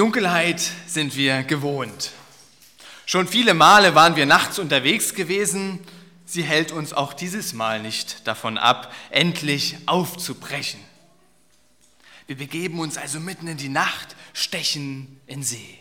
Dunkelheit 0.00 0.62
sind 0.86 1.14
wir 1.14 1.42
gewohnt. 1.42 2.12
Schon 3.04 3.28
viele 3.28 3.52
Male 3.52 3.94
waren 3.94 4.16
wir 4.16 4.24
nachts 4.24 4.58
unterwegs 4.58 5.12
gewesen. 5.12 5.78
Sie 6.24 6.42
hält 6.42 6.72
uns 6.72 6.94
auch 6.94 7.12
dieses 7.12 7.52
Mal 7.52 7.82
nicht 7.82 8.26
davon 8.26 8.56
ab, 8.56 8.94
endlich 9.10 9.76
aufzubrechen. 9.84 10.80
Wir 12.26 12.38
begeben 12.38 12.80
uns 12.80 12.96
also 12.96 13.20
mitten 13.20 13.46
in 13.46 13.58
die 13.58 13.68
Nacht, 13.68 14.16
stechen 14.32 15.20
in 15.26 15.42
See. 15.42 15.78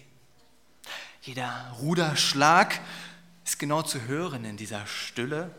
Jeder 1.21 1.73
Ruderschlag 1.79 2.77
ist 3.45 3.57
genau 3.57 3.83
zu 3.83 4.01
hören 4.01 4.43
in 4.43 4.57
dieser 4.57 4.85
Stille. 4.85 5.49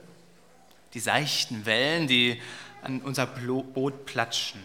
Die 0.92 1.01
seichten 1.01 1.65
Wellen, 1.65 2.09
die 2.09 2.38
an 2.82 3.01
unser 3.01 3.24
Boot 3.24 4.04
platschen. 4.04 4.62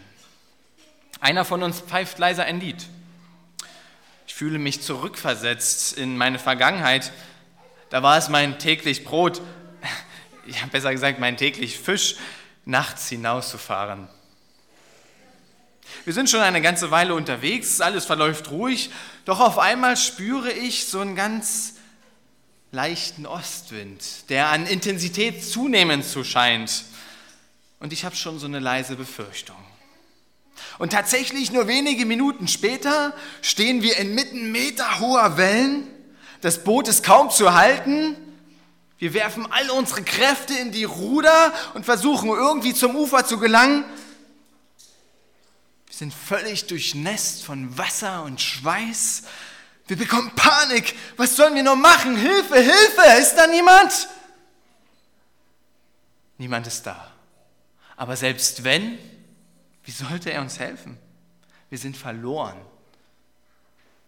Einer 1.18 1.46
von 1.46 1.62
uns 1.62 1.80
pfeift 1.80 2.18
leiser 2.18 2.44
ein 2.44 2.60
Lied 2.60 2.86
fühle 4.36 4.58
mich 4.58 4.82
zurückversetzt 4.82 5.96
in 5.96 6.18
meine 6.18 6.38
Vergangenheit. 6.38 7.10
Da 7.88 8.02
war 8.02 8.18
es 8.18 8.28
mein 8.28 8.58
täglich 8.58 9.02
Brot, 9.02 9.40
ja 10.46 10.58
besser 10.70 10.92
gesagt 10.92 11.18
mein 11.18 11.38
täglich 11.38 11.78
Fisch, 11.78 12.16
nachts 12.66 13.08
hinauszufahren. 13.08 14.08
Wir 16.04 16.12
sind 16.12 16.28
schon 16.28 16.40
eine 16.40 16.60
ganze 16.60 16.90
Weile 16.90 17.14
unterwegs, 17.14 17.80
alles 17.80 18.04
verläuft 18.04 18.50
ruhig, 18.50 18.90
doch 19.24 19.40
auf 19.40 19.58
einmal 19.58 19.96
spüre 19.96 20.52
ich 20.52 20.84
so 20.84 21.00
einen 21.00 21.16
ganz 21.16 21.76
leichten 22.72 23.24
Ostwind, 23.24 24.28
der 24.28 24.50
an 24.50 24.66
Intensität 24.66 25.46
zunehmend 25.46 26.04
zu 26.04 26.24
scheint. 26.24 26.84
Und 27.80 27.94
ich 27.94 28.04
habe 28.04 28.14
schon 28.14 28.38
so 28.38 28.44
eine 28.44 28.58
leise 28.58 28.96
Befürchtung. 28.96 29.56
Und 30.78 30.92
tatsächlich 30.92 31.52
nur 31.52 31.66
wenige 31.66 32.06
Minuten 32.06 32.48
später 32.48 33.14
stehen 33.42 33.82
wir 33.82 33.96
inmitten 33.96 34.52
meterhoher 34.52 35.36
Wellen. 35.36 35.86
Das 36.40 36.64
Boot 36.64 36.88
ist 36.88 37.02
kaum 37.02 37.30
zu 37.30 37.54
halten. 37.54 38.16
Wir 38.98 39.12
werfen 39.14 39.50
all 39.50 39.70
unsere 39.70 40.02
Kräfte 40.02 40.54
in 40.54 40.72
die 40.72 40.84
Ruder 40.84 41.52
und 41.74 41.84
versuchen 41.84 42.28
irgendwie 42.30 42.74
zum 42.74 42.96
Ufer 42.96 43.26
zu 43.26 43.38
gelangen. 43.38 43.84
Wir 45.86 45.94
sind 45.94 46.14
völlig 46.14 46.66
durchnässt 46.66 47.44
von 47.44 47.76
Wasser 47.76 48.22
und 48.24 48.40
Schweiß. 48.40 49.24
Wir 49.86 49.96
bekommen 49.96 50.32
Panik. 50.34 50.94
Was 51.16 51.36
sollen 51.36 51.54
wir 51.54 51.62
nur 51.62 51.76
machen? 51.76 52.16
Hilfe, 52.16 52.56
Hilfe! 52.56 53.20
Ist 53.20 53.34
da 53.34 53.46
niemand? 53.46 54.08
Niemand 56.38 56.66
ist 56.66 56.86
da. 56.86 57.12
Aber 57.96 58.16
selbst 58.16 58.64
wenn, 58.64 58.98
wie 59.86 59.92
sollte 59.92 60.32
er 60.32 60.42
uns 60.42 60.58
helfen? 60.58 60.98
Wir 61.70 61.78
sind 61.78 61.96
verloren. 61.96 62.56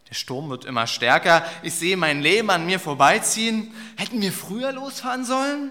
Der 0.08 0.14
Sturm 0.14 0.50
wird 0.50 0.64
immer 0.64 0.88
stärker. 0.88 1.47
Ich 1.62 1.75
sehe 1.75 1.97
mein 1.97 2.20
Leben 2.20 2.50
an 2.50 2.66
mir 2.66 2.80
vorbeiziehen. 2.80 3.72
Hätten 3.97 4.20
wir 4.20 4.32
früher 4.32 4.72
losfahren 4.72 5.25
sollen? 5.25 5.70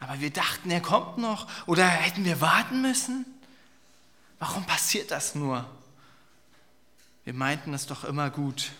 Aber 0.00 0.20
wir 0.20 0.30
dachten, 0.30 0.70
er 0.70 0.82
kommt 0.82 1.16
noch. 1.16 1.46
Oder 1.66 1.86
hätten 1.86 2.24
wir 2.26 2.42
warten 2.42 2.82
müssen? 2.82 3.24
Warum 4.38 4.64
passiert 4.64 5.10
das 5.10 5.34
nur? 5.34 5.64
Wir 7.24 7.34
meinten 7.34 7.72
es 7.72 7.86
doch 7.86 8.04
immer 8.04 8.28
gut. 8.28 8.70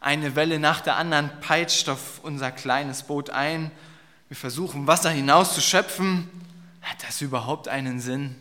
Eine 0.00 0.34
Welle 0.34 0.58
nach 0.58 0.80
der 0.80 0.96
anderen 0.96 1.30
peitscht 1.40 1.90
auf 1.90 2.20
unser 2.22 2.52
kleines 2.52 3.02
Boot 3.02 3.28
ein. 3.28 3.70
Wir 4.28 4.36
versuchen 4.36 4.86
Wasser 4.86 5.10
hinauszuschöpfen. 5.10 6.30
Hat 6.80 7.02
das 7.06 7.20
überhaupt 7.20 7.68
einen 7.68 8.00
Sinn? 8.00 8.36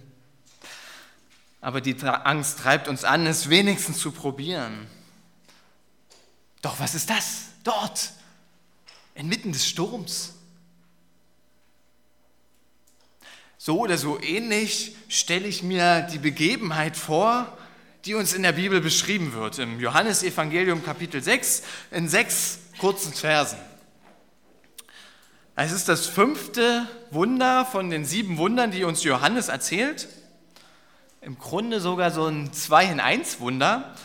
Aber 1.65 1.81
die 1.81 1.95
Angst 2.03 2.59
treibt 2.59 2.87
uns 2.87 3.03
an, 3.03 3.25
es 3.25 3.49
wenigstens 3.49 3.97
zu 3.97 4.11
probieren. 4.11 4.85
Doch 6.61 6.79
was 6.79 6.93
ist 6.93 7.09
das? 7.09 7.45
Dort, 7.63 8.11
inmitten 9.15 9.51
des 9.51 9.67
Sturms. 9.67 10.35
So 13.57 13.79
oder 13.79 13.97
so 13.97 14.21
ähnlich 14.21 14.95
stelle 15.09 15.47
ich 15.47 15.63
mir 15.63 16.03
die 16.03 16.19
Begebenheit 16.19 16.95
vor, 16.95 17.57
die 18.05 18.13
uns 18.13 18.33
in 18.33 18.43
der 18.43 18.51
Bibel 18.51 18.79
beschrieben 18.79 19.33
wird, 19.33 19.57
im 19.57 19.79
Johannesevangelium 19.79 20.85
Kapitel 20.85 21.23
6, 21.23 21.63
in 21.89 22.07
sechs 22.07 22.59
kurzen 22.77 23.11
Versen. 23.11 23.57
Es 25.55 25.71
ist 25.71 25.89
das 25.89 26.05
fünfte 26.05 26.87
Wunder 27.09 27.65
von 27.65 27.89
den 27.89 28.05
sieben 28.05 28.37
Wundern, 28.37 28.69
die 28.69 28.83
uns 28.83 29.03
Johannes 29.03 29.47
erzählt 29.47 30.07
im 31.25 31.39
Grunde 31.39 31.79
sogar 31.79 32.11
so 32.11 32.27
ein 32.27 32.53
Zwei-in-Eins-Wunder. 32.53 33.95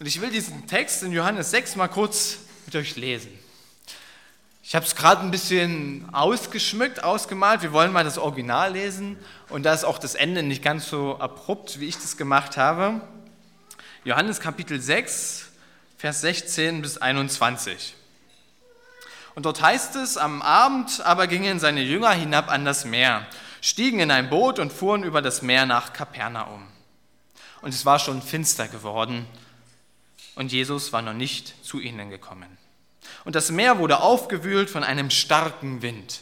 Und 0.00 0.06
ich 0.06 0.20
will 0.20 0.30
diesen 0.30 0.66
Text 0.66 1.04
in 1.04 1.12
Johannes 1.12 1.52
6 1.52 1.76
mal 1.76 1.86
kurz 1.86 2.38
mit 2.66 2.74
euch 2.74 2.96
lesen. 2.96 3.30
Ich 4.64 4.74
habe 4.74 4.84
es 4.84 4.96
gerade 4.96 5.20
ein 5.22 5.30
bisschen 5.30 6.12
ausgeschmückt, 6.12 7.04
ausgemalt. 7.04 7.62
Wir 7.62 7.72
wollen 7.72 7.92
mal 7.92 8.02
das 8.02 8.18
Original 8.18 8.72
lesen. 8.72 9.16
Und 9.48 9.62
da 9.62 9.72
ist 9.72 9.84
auch 9.84 9.98
das 9.98 10.16
Ende 10.16 10.42
nicht 10.42 10.60
ganz 10.60 10.88
so 10.88 11.20
abrupt, 11.20 11.78
wie 11.78 11.86
ich 11.86 11.96
das 11.96 12.16
gemacht 12.16 12.56
habe. 12.56 13.00
Johannes 14.02 14.40
Kapitel 14.40 14.80
6, 14.80 15.50
Vers 15.98 16.20
16 16.22 16.82
bis 16.82 16.98
21. 16.98 17.94
Und 19.36 19.46
dort 19.46 19.62
heißt 19.62 19.94
es, 19.94 20.16
am 20.16 20.42
Abend 20.42 21.00
aber 21.04 21.28
gingen 21.28 21.60
seine 21.60 21.82
Jünger 21.82 22.10
hinab 22.10 22.50
an 22.50 22.64
das 22.64 22.84
Meer 22.84 23.24
stiegen 23.60 24.00
in 24.00 24.10
ein 24.10 24.30
Boot 24.30 24.58
und 24.58 24.72
fuhren 24.72 25.02
über 25.02 25.22
das 25.22 25.42
Meer 25.42 25.66
nach 25.66 25.92
Kapernaum. 25.92 26.66
Und 27.62 27.74
es 27.74 27.86
war 27.86 27.98
schon 27.98 28.22
finster 28.22 28.68
geworden 28.68 29.26
und 30.34 30.52
Jesus 30.52 30.92
war 30.92 31.02
noch 31.02 31.14
nicht 31.14 31.64
zu 31.64 31.80
ihnen 31.80 32.10
gekommen. 32.10 32.58
Und 33.24 33.34
das 33.34 33.50
Meer 33.50 33.78
wurde 33.78 34.00
aufgewühlt 34.00 34.70
von 34.70 34.84
einem 34.84 35.10
starken 35.10 35.82
Wind. 35.82 36.20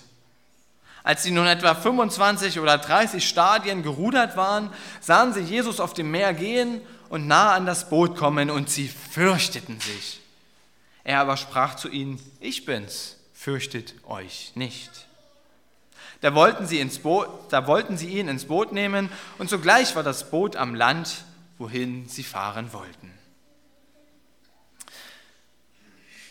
Als 1.02 1.22
sie 1.22 1.32
nun 1.32 1.46
etwa 1.46 1.74
25 1.74 2.60
oder 2.60 2.78
30 2.78 3.28
Stadien 3.28 3.82
gerudert 3.82 4.36
waren, 4.36 4.70
sahen 5.00 5.34
sie 5.34 5.42
Jesus 5.42 5.80
auf 5.80 5.92
dem 5.92 6.10
Meer 6.10 6.32
gehen 6.32 6.80
und 7.10 7.26
nah 7.26 7.52
an 7.52 7.66
das 7.66 7.90
Boot 7.90 8.16
kommen 8.16 8.50
und 8.50 8.70
sie 8.70 8.88
fürchteten 8.88 9.80
sich. 9.80 10.20
Er 11.04 11.20
aber 11.20 11.36
sprach 11.36 11.76
zu 11.76 11.90
ihnen, 11.90 12.18
ich 12.40 12.64
bin's, 12.64 13.16
fürchtet 13.34 13.94
euch 14.06 14.52
nicht. 14.54 14.90
Da 16.24 16.34
wollten, 16.34 16.66
sie 16.66 16.80
ins 16.80 17.00
Boot, 17.00 17.28
da 17.50 17.66
wollten 17.66 17.98
sie 17.98 18.08
ihn 18.08 18.28
ins 18.28 18.46
Boot 18.46 18.72
nehmen 18.72 19.10
und 19.36 19.50
sogleich 19.50 19.94
war 19.94 20.02
das 20.02 20.30
Boot 20.30 20.56
am 20.56 20.74
Land, 20.74 21.16
wohin 21.58 22.08
sie 22.08 22.24
fahren 22.24 22.72
wollten. 22.72 23.12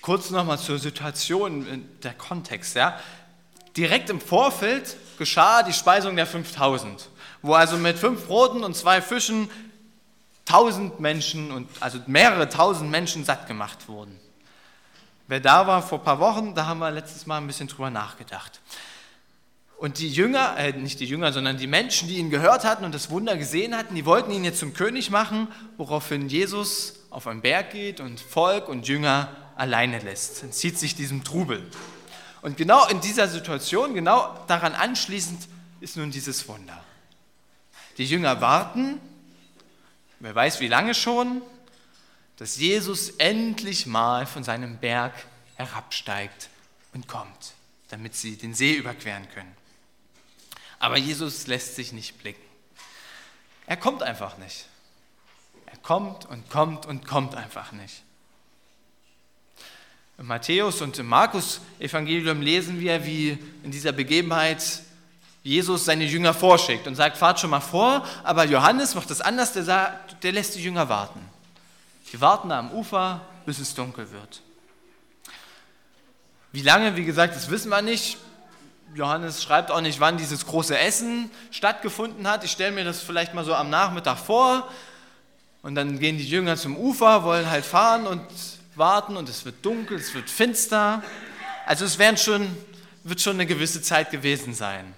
Kurz 0.02 0.32
nochmal 0.32 0.58
zur 0.58 0.80
Situation, 0.80 1.88
der 2.02 2.16
Kontext. 2.16 2.76
Ja. 2.76 3.00
Direkt 3.78 4.10
im 4.10 4.20
Vorfeld 4.20 4.98
geschah 5.20 5.62
die 5.62 5.74
Speisung 5.74 6.16
der 6.16 6.26
5000, 6.26 7.10
wo 7.44 7.54
also 7.54 7.78
mit 7.78 8.00
fünf 8.00 8.26
Broten 8.26 8.64
und 8.64 8.76
zwei 8.76 9.00
Fischen 9.00 9.48
tausend 10.46 11.02
Menschen 11.02 11.52
und 11.52 11.70
also 11.82 12.00
mehrere 12.08 12.50
tausend 12.50 12.90
Menschen 12.90 13.26
satt 13.26 13.46
gemacht 13.46 13.88
wurden. 13.88 14.20
Wer 15.28 15.40
da 15.40 15.68
war 15.68 15.84
vor 15.84 16.00
ein 16.00 16.04
paar 16.04 16.20
Wochen, 16.20 16.56
da 16.56 16.66
haben 16.66 16.80
wir 16.80 16.90
letztes 16.90 17.28
Mal 17.28 17.38
ein 17.38 17.46
bisschen 17.46 17.68
drüber 17.68 17.92
nachgedacht. 17.92 18.60
Und 19.84 20.00
die 20.00 20.10
Jünger, 20.10 20.56
äh, 20.56 20.72
nicht 20.72 21.02
die 21.02 21.06
Jünger, 21.06 21.34
sondern 21.34 21.58
die 21.58 21.68
Menschen, 21.68 22.08
die 22.08 22.16
ihn 22.16 22.30
gehört 22.30 22.64
hatten 22.64 22.86
und 22.86 22.96
das 22.96 23.10
Wunder 23.10 23.36
gesehen 23.36 23.76
hatten, 23.76 23.96
die 23.96 24.06
wollten 24.06 24.32
ihn 24.32 24.46
jetzt 24.46 24.60
zum 24.60 24.74
König 24.74 25.10
machen, 25.10 25.50
woraufhin 25.76 26.30
Jesus 26.30 27.02
auf 27.10 27.28
einen 27.28 27.42
Berg 27.42 27.72
geht 27.72 28.00
und 28.00 28.22
Volk 28.22 28.70
und 28.70 28.88
Jünger 28.88 29.36
alleine 29.58 30.00
lässt, 30.00 30.42
entzieht 30.42 30.80
sich 30.80 30.96
diesem 30.96 31.26
Trubel. 31.26 31.70
Und 32.42 32.56
genau 32.56 32.88
in 32.88 33.02
dieser 33.02 33.28
Situation, 33.28 33.94
genau 33.94 34.34
daran 34.48 34.74
anschließend, 34.74 35.50
ist 35.82 35.98
nun 35.98 36.12
dieses 36.12 36.48
Wunder. 36.48 36.82
Die 37.98 38.06
Jünger 38.06 38.40
warten, 38.40 39.02
wer 40.22 40.34
weiß 40.34 40.62
wie 40.62 40.70
lange 40.70 40.94
schon, 40.94 41.42
dass 42.38 42.56
Jesus 42.56 43.10
endlich 43.18 43.86
mal 43.86 44.28
von 44.28 44.46
seinem 44.46 44.78
Berg 44.78 45.12
herabsteigt 45.56 46.48
und 46.94 47.10
kommt, 47.10 47.52
damit 47.90 48.16
sie 48.16 48.38
den 48.38 48.54
See 48.54 48.76
überqueren 48.76 49.28
können. 49.36 49.63
Aber 50.84 50.98
Jesus 50.98 51.48
lässt 51.48 51.78
sich 51.78 51.94
nicht 51.94 52.20
blicken. 52.20 52.42
Er 53.68 53.78
kommt 53.78 54.04
einfach 54.04 54.38
nicht. 54.38 54.66
Er 55.66 55.78
kommt 55.78 56.26
und 56.26 56.50
kommt 56.50 56.86
und 56.86 57.08
kommt 57.08 57.36
einfach 57.36 57.72
nicht. 57.72 58.04
Im 60.18 60.28
Matthäus 60.28 60.82
und 60.82 61.00
im 61.00 61.08
Markus-Evangelium 61.08 62.42
lesen 62.42 62.82
wir, 62.82 63.06
wie 63.06 63.38
in 63.64 63.72
dieser 63.72 63.94
Begebenheit 63.94 64.62
Jesus 65.42 65.86
seine 65.86 66.04
Jünger 66.04 66.34
vorschickt 66.34 66.86
und 66.86 66.96
sagt, 66.96 67.16
fahrt 67.16 67.40
schon 67.40 67.52
mal 67.52 67.62
vor, 67.62 68.06
aber 68.26 68.44
Johannes 68.44 68.94
macht 68.94 69.10
das 69.10 69.22
anders, 69.22 69.54
der, 69.54 69.64
sagt, 69.64 70.22
der 70.22 70.34
lässt 70.34 70.56
die 70.56 70.64
Jünger 70.64 70.90
warten. 70.90 71.22
Die 72.12 72.20
warten 72.20 72.50
da 72.50 72.60
am 72.60 72.72
Ufer, 72.74 73.22
bis 73.46 73.58
es 73.60 73.74
dunkel 73.74 74.12
wird. 74.12 74.42
Wie 76.52 76.62
lange, 76.62 76.98
wie 76.98 77.06
gesagt, 77.06 77.38
das 77.38 77.50
wissen 77.50 77.70
wir 77.70 77.82
nicht. 77.82 78.18
Johannes 78.96 79.42
schreibt 79.42 79.72
auch 79.72 79.82
nicht, 79.82 80.00
wann 80.00 80.18
dieses 80.18 80.46
große 80.46 80.78
Essen 80.78 81.32
stattgefunden 81.52 82.28
hat. 82.28 82.44
Ich 82.44 82.52
stelle 82.52 82.72
mir 82.72 82.84
das 82.84 83.02
vielleicht 83.02 83.34
mal 83.34 83.44
so 83.44 83.56
am 83.56 83.70
Nachmittag 83.70 84.18
vor. 84.18 84.70
Und 85.64 85.76
dann 85.76 86.00
gehen 86.00 86.18
die 86.18 86.28
Jünger 86.28 86.58
zum 86.58 86.78
Ufer, 86.78 87.24
wollen 87.24 87.50
halt 87.50 87.66
fahren 87.66 88.06
und 88.06 88.22
warten 88.76 89.18
und 89.18 89.30
es 89.30 89.46
wird 89.46 89.66
dunkel, 89.66 89.98
es 89.98 90.14
wird 90.14 90.30
finster. 90.30 91.02
Also 91.66 91.86
es 91.86 91.98
werden 91.98 92.18
schon, 92.18 92.56
wird 93.04 93.22
schon 93.22 93.38
eine 93.38 93.46
gewisse 93.46 93.82
Zeit 93.82 94.12
gewesen 94.12 94.54
sein. 94.54 94.94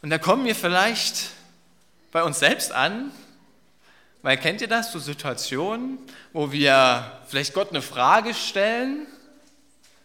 Und 0.00 0.10
da 0.10 0.18
kommen 0.18 0.44
wir 0.44 0.54
vielleicht 0.54 1.30
bei 2.12 2.22
uns 2.22 2.38
selbst 2.38 2.72
an, 2.72 3.10
weil 4.22 4.36
kennt 4.36 4.60
ihr 4.60 4.68
das, 4.68 4.92
so 4.92 4.98
Situationen, 4.98 5.98
wo 6.32 6.50
wir 6.52 7.20
vielleicht 7.28 7.52
Gott 7.52 7.70
eine 7.70 7.82
Frage 7.82 8.32
stellen 8.34 9.06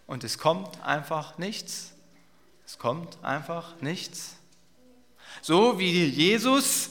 und 0.07 0.23
es 0.23 0.37
kommt 0.37 0.81
einfach 0.83 1.37
nichts. 1.37 1.93
Es 2.65 2.77
kommt 2.77 3.23
einfach 3.23 3.79
nichts. 3.81 4.35
So 5.41 5.79
wie 5.79 6.05
Jesus 6.05 6.89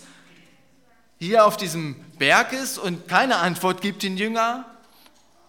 hier 1.18 1.46
auf 1.46 1.56
diesem 1.56 1.94
Berg 2.18 2.52
ist 2.52 2.78
und 2.78 3.08
keine 3.08 3.36
Antwort 3.36 3.80
gibt 3.80 4.02
den 4.02 4.16
Jünger 4.16 4.64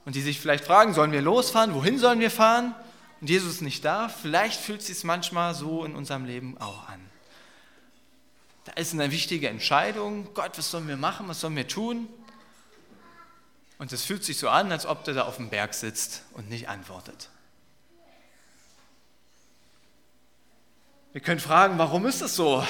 und 0.05 0.15
die 0.15 0.21
sich 0.21 0.39
vielleicht 0.39 0.65
fragen, 0.65 0.93
sollen 0.93 1.11
wir 1.11 1.21
losfahren, 1.21 1.73
wohin 1.73 1.97
sollen 1.97 2.19
wir 2.19 2.31
fahren? 2.31 2.75
Und 3.21 3.29
Jesus 3.29 3.61
nicht 3.61 3.85
da. 3.85 4.09
Vielleicht 4.09 4.59
fühlt 4.59 4.81
es 4.81 4.87
sich 4.87 5.03
manchmal 5.05 5.55
so 5.55 5.85
in 5.85 5.95
unserem 5.95 6.25
Leben 6.25 6.57
auch 6.57 6.89
an. 6.89 6.99
Da 8.65 8.73
ist 8.73 8.93
eine 8.93 9.11
wichtige 9.11 9.49
Entscheidung. 9.49 10.33
Gott, 10.33 10.57
was 10.57 10.71
sollen 10.71 10.87
wir 10.87 10.97
machen? 10.97 11.27
Was 11.27 11.39
sollen 11.39 11.55
wir 11.55 11.67
tun? 11.67 12.07
Und 13.77 13.91
es 13.91 14.03
fühlt 14.03 14.23
sich 14.23 14.37
so 14.37 14.49
an, 14.49 14.71
als 14.71 14.85
ob 14.85 15.03
der 15.05 15.13
da 15.13 15.23
auf 15.23 15.37
dem 15.37 15.49
Berg 15.49 15.73
sitzt 15.73 16.23
und 16.33 16.49
nicht 16.49 16.69
antwortet. 16.69 17.29
Wir 21.13 21.21
können 21.21 21.39
fragen, 21.39 21.77
warum 21.77 22.07
ist 22.07 22.23
das 22.23 22.35
so? 22.35 22.65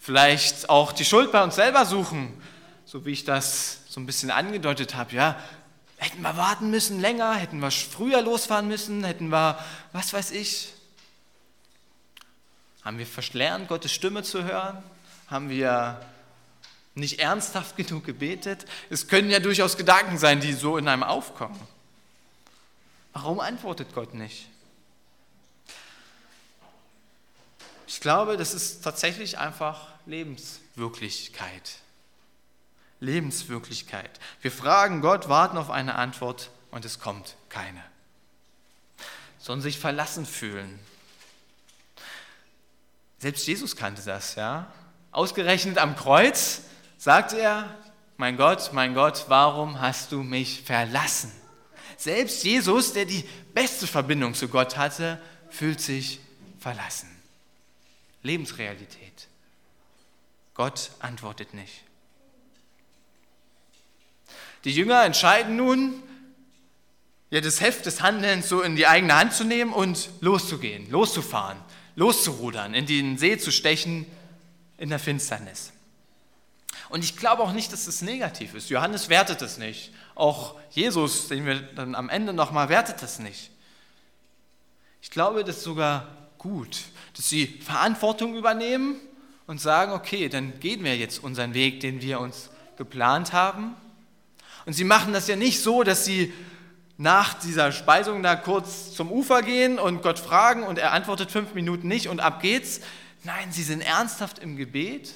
Vielleicht 0.00 0.68
auch 0.68 0.90
die 0.90 1.04
Schuld 1.04 1.30
bei 1.30 1.40
uns 1.44 1.54
selber 1.54 1.86
suchen, 1.86 2.36
so 2.84 3.06
wie 3.06 3.12
ich 3.12 3.24
das 3.24 3.82
so 3.88 4.00
ein 4.00 4.06
bisschen 4.06 4.32
angedeutet 4.32 4.96
habe. 4.96 5.14
Ja, 5.14 5.40
hätten 5.96 6.22
wir 6.22 6.36
warten 6.36 6.72
müssen 6.72 7.00
länger, 7.00 7.34
hätten 7.34 7.60
wir 7.60 7.70
früher 7.70 8.20
losfahren 8.20 8.66
müssen, 8.66 9.04
hätten 9.04 9.28
wir, 9.28 9.60
was 9.92 10.12
weiß 10.12 10.32
ich. 10.32 10.72
Haben 12.84 12.98
wir 12.98 13.06
verlernt, 13.06 13.68
Gottes 13.68 13.92
Stimme 13.92 14.24
zu 14.24 14.42
hören? 14.42 14.82
Haben 15.28 15.50
wir 15.50 16.04
nicht 16.96 17.20
ernsthaft 17.20 17.76
genug 17.76 18.04
gebetet? 18.04 18.66
Es 18.90 19.06
können 19.06 19.30
ja 19.30 19.38
durchaus 19.38 19.76
Gedanken 19.76 20.18
sein, 20.18 20.40
die 20.40 20.52
so 20.52 20.76
in 20.78 20.88
einem 20.88 21.04
aufkommen. 21.04 21.60
Warum 23.12 23.38
antwortet 23.38 23.94
Gott 23.94 24.14
nicht? 24.14 24.48
Ich 27.92 28.00
glaube, 28.00 28.38
das 28.38 28.54
ist 28.54 28.82
tatsächlich 28.82 29.36
einfach 29.36 29.86
Lebenswirklichkeit. 30.06 31.72
Lebenswirklichkeit. 33.00 34.18
Wir 34.40 34.50
fragen 34.50 35.02
Gott, 35.02 35.28
warten 35.28 35.58
auf 35.58 35.68
eine 35.68 35.96
Antwort 35.96 36.48
und 36.70 36.86
es 36.86 37.00
kommt 37.00 37.36
keine. 37.50 37.84
Sollen 39.38 39.60
sich 39.60 39.78
verlassen 39.78 40.24
fühlen. 40.24 40.78
Selbst 43.18 43.46
Jesus 43.46 43.76
kannte 43.76 44.00
das, 44.00 44.36
ja. 44.36 44.72
Ausgerechnet 45.10 45.76
am 45.76 45.94
Kreuz 45.94 46.62
sagt 46.96 47.34
er, 47.34 47.76
mein 48.16 48.38
Gott, 48.38 48.70
mein 48.72 48.94
Gott, 48.94 49.26
warum 49.28 49.82
hast 49.82 50.12
du 50.12 50.22
mich 50.22 50.62
verlassen? 50.62 51.30
Selbst 51.98 52.42
Jesus, 52.42 52.94
der 52.94 53.04
die 53.04 53.28
beste 53.52 53.86
Verbindung 53.86 54.32
zu 54.32 54.48
Gott 54.48 54.78
hatte, 54.78 55.20
fühlt 55.50 55.82
sich 55.82 56.20
verlassen. 56.58 57.11
Lebensrealität. 58.22 59.28
Gott 60.54 60.90
antwortet 61.00 61.54
nicht. 61.54 61.82
Die 64.64 64.72
Jünger 64.72 65.04
entscheiden 65.04 65.56
nun, 65.56 66.02
ja, 67.30 67.40
das 67.40 67.60
Heft 67.60 67.86
des 67.86 68.02
Handelns 68.02 68.48
so 68.48 68.60
in 68.60 68.76
die 68.76 68.86
eigene 68.86 69.14
Hand 69.14 69.32
zu 69.32 69.44
nehmen 69.44 69.72
und 69.72 70.10
loszugehen, 70.20 70.90
loszufahren, 70.90 71.58
loszurudern, 71.96 72.74
in 72.74 72.86
den 72.86 73.16
See 73.16 73.38
zu 73.38 73.50
stechen 73.50 74.06
in 74.76 74.90
der 74.90 74.98
Finsternis. 74.98 75.72
Und 76.90 77.02
ich 77.02 77.16
glaube 77.16 77.42
auch 77.42 77.52
nicht, 77.52 77.72
dass 77.72 77.86
das 77.86 78.02
negativ 78.02 78.54
ist. 78.54 78.68
Johannes 78.68 79.08
wertet 79.08 79.40
das 79.40 79.56
nicht. 79.56 79.92
Auch 80.14 80.56
Jesus, 80.70 81.28
den 81.28 81.46
wir 81.46 81.62
dann 81.62 81.94
am 81.94 82.10
Ende 82.10 82.34
nochmal, 82.34 82.68
wertet 82.68 83.00
das 83.00 83.18
nicht. 83.18 83.50
Ich 85.00 85.10
glaube, 85.10 85.42
das 85.42 85.56
ist 85.56 85.64
sogar 85.64 86.21
gut 86.42 86.78
dass 87.16 87.28
sie 87.28 87.46
Verantwortung 87.46 88.36
übernehmen 88.36 88.96
und 89.46 89.60
sagen, 89.60 89.92
okay, 89.92 90.28
dann 90.28 90.58
gehen 90.60 90.84
wir 90.84 90.96
jetzt 90.96 91.22
unseren 91.22 91.54
Weg, 91.54 91.80
den 91.80 92.00
wir 92.00 92.20
uns 92.20 92.50
geplant 92.76 93.32
haben. 93.32 93.74
Und 94.64 94.72
sie 94.72 94.84
machen 94.84 95.12
das 95.12 95.28
ja 95.28 95.36
nicht 95.36 95.60
so, 95.60 95.82
dass 95.82 96.04
sie 96.04 96.32
nach 96.96 97.34
dieser 97.34 97.72
Speisung 97.72 98.22
da 98.22 98.36
kurz 98.36 98.94
zum 98.94 99.10
Ufer 99.10 99.42
gehen 99.42 99.78
und 99.78 100.02
Gott 100.02 100.18
fragen 100.18 100.62
und 100.62 100.78
er 100.78 100.92
antwortet 100.92 101.30
fünf 101.30 101.54
Minuten 101.54 101.88
nicht 101.88 102.08
und 102.08 102.20
ab 102.20 102.40
geht's. 102.40 102.80
Nein, 103.24 103.50
sie 103.50 103.62
sind 103.62 103.80
ernsthaft 103.80 104.38
im 104.38 104.56
Gebet. 104.56 105.14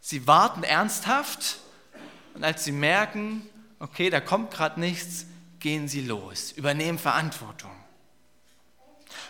Sie 0.00 0.26
warten 0.26 0.62
ernsthaft 0.62 1.58
und 2.34 2.44
als 2.44 2.64
sie 2.64 2.72
merken, 2.72 3.42
okay, 3.78 4.10
da 4.10 4.20
kommt 4.20 4.52
gerade 4.52 4.78
nichts, 4.78 5.26
gehen 5.58 5.88
sie 5.88 6.02
los, 6.02 6.52
übernehmen 6.52 6.98
Verantwortung. 6.98 7.72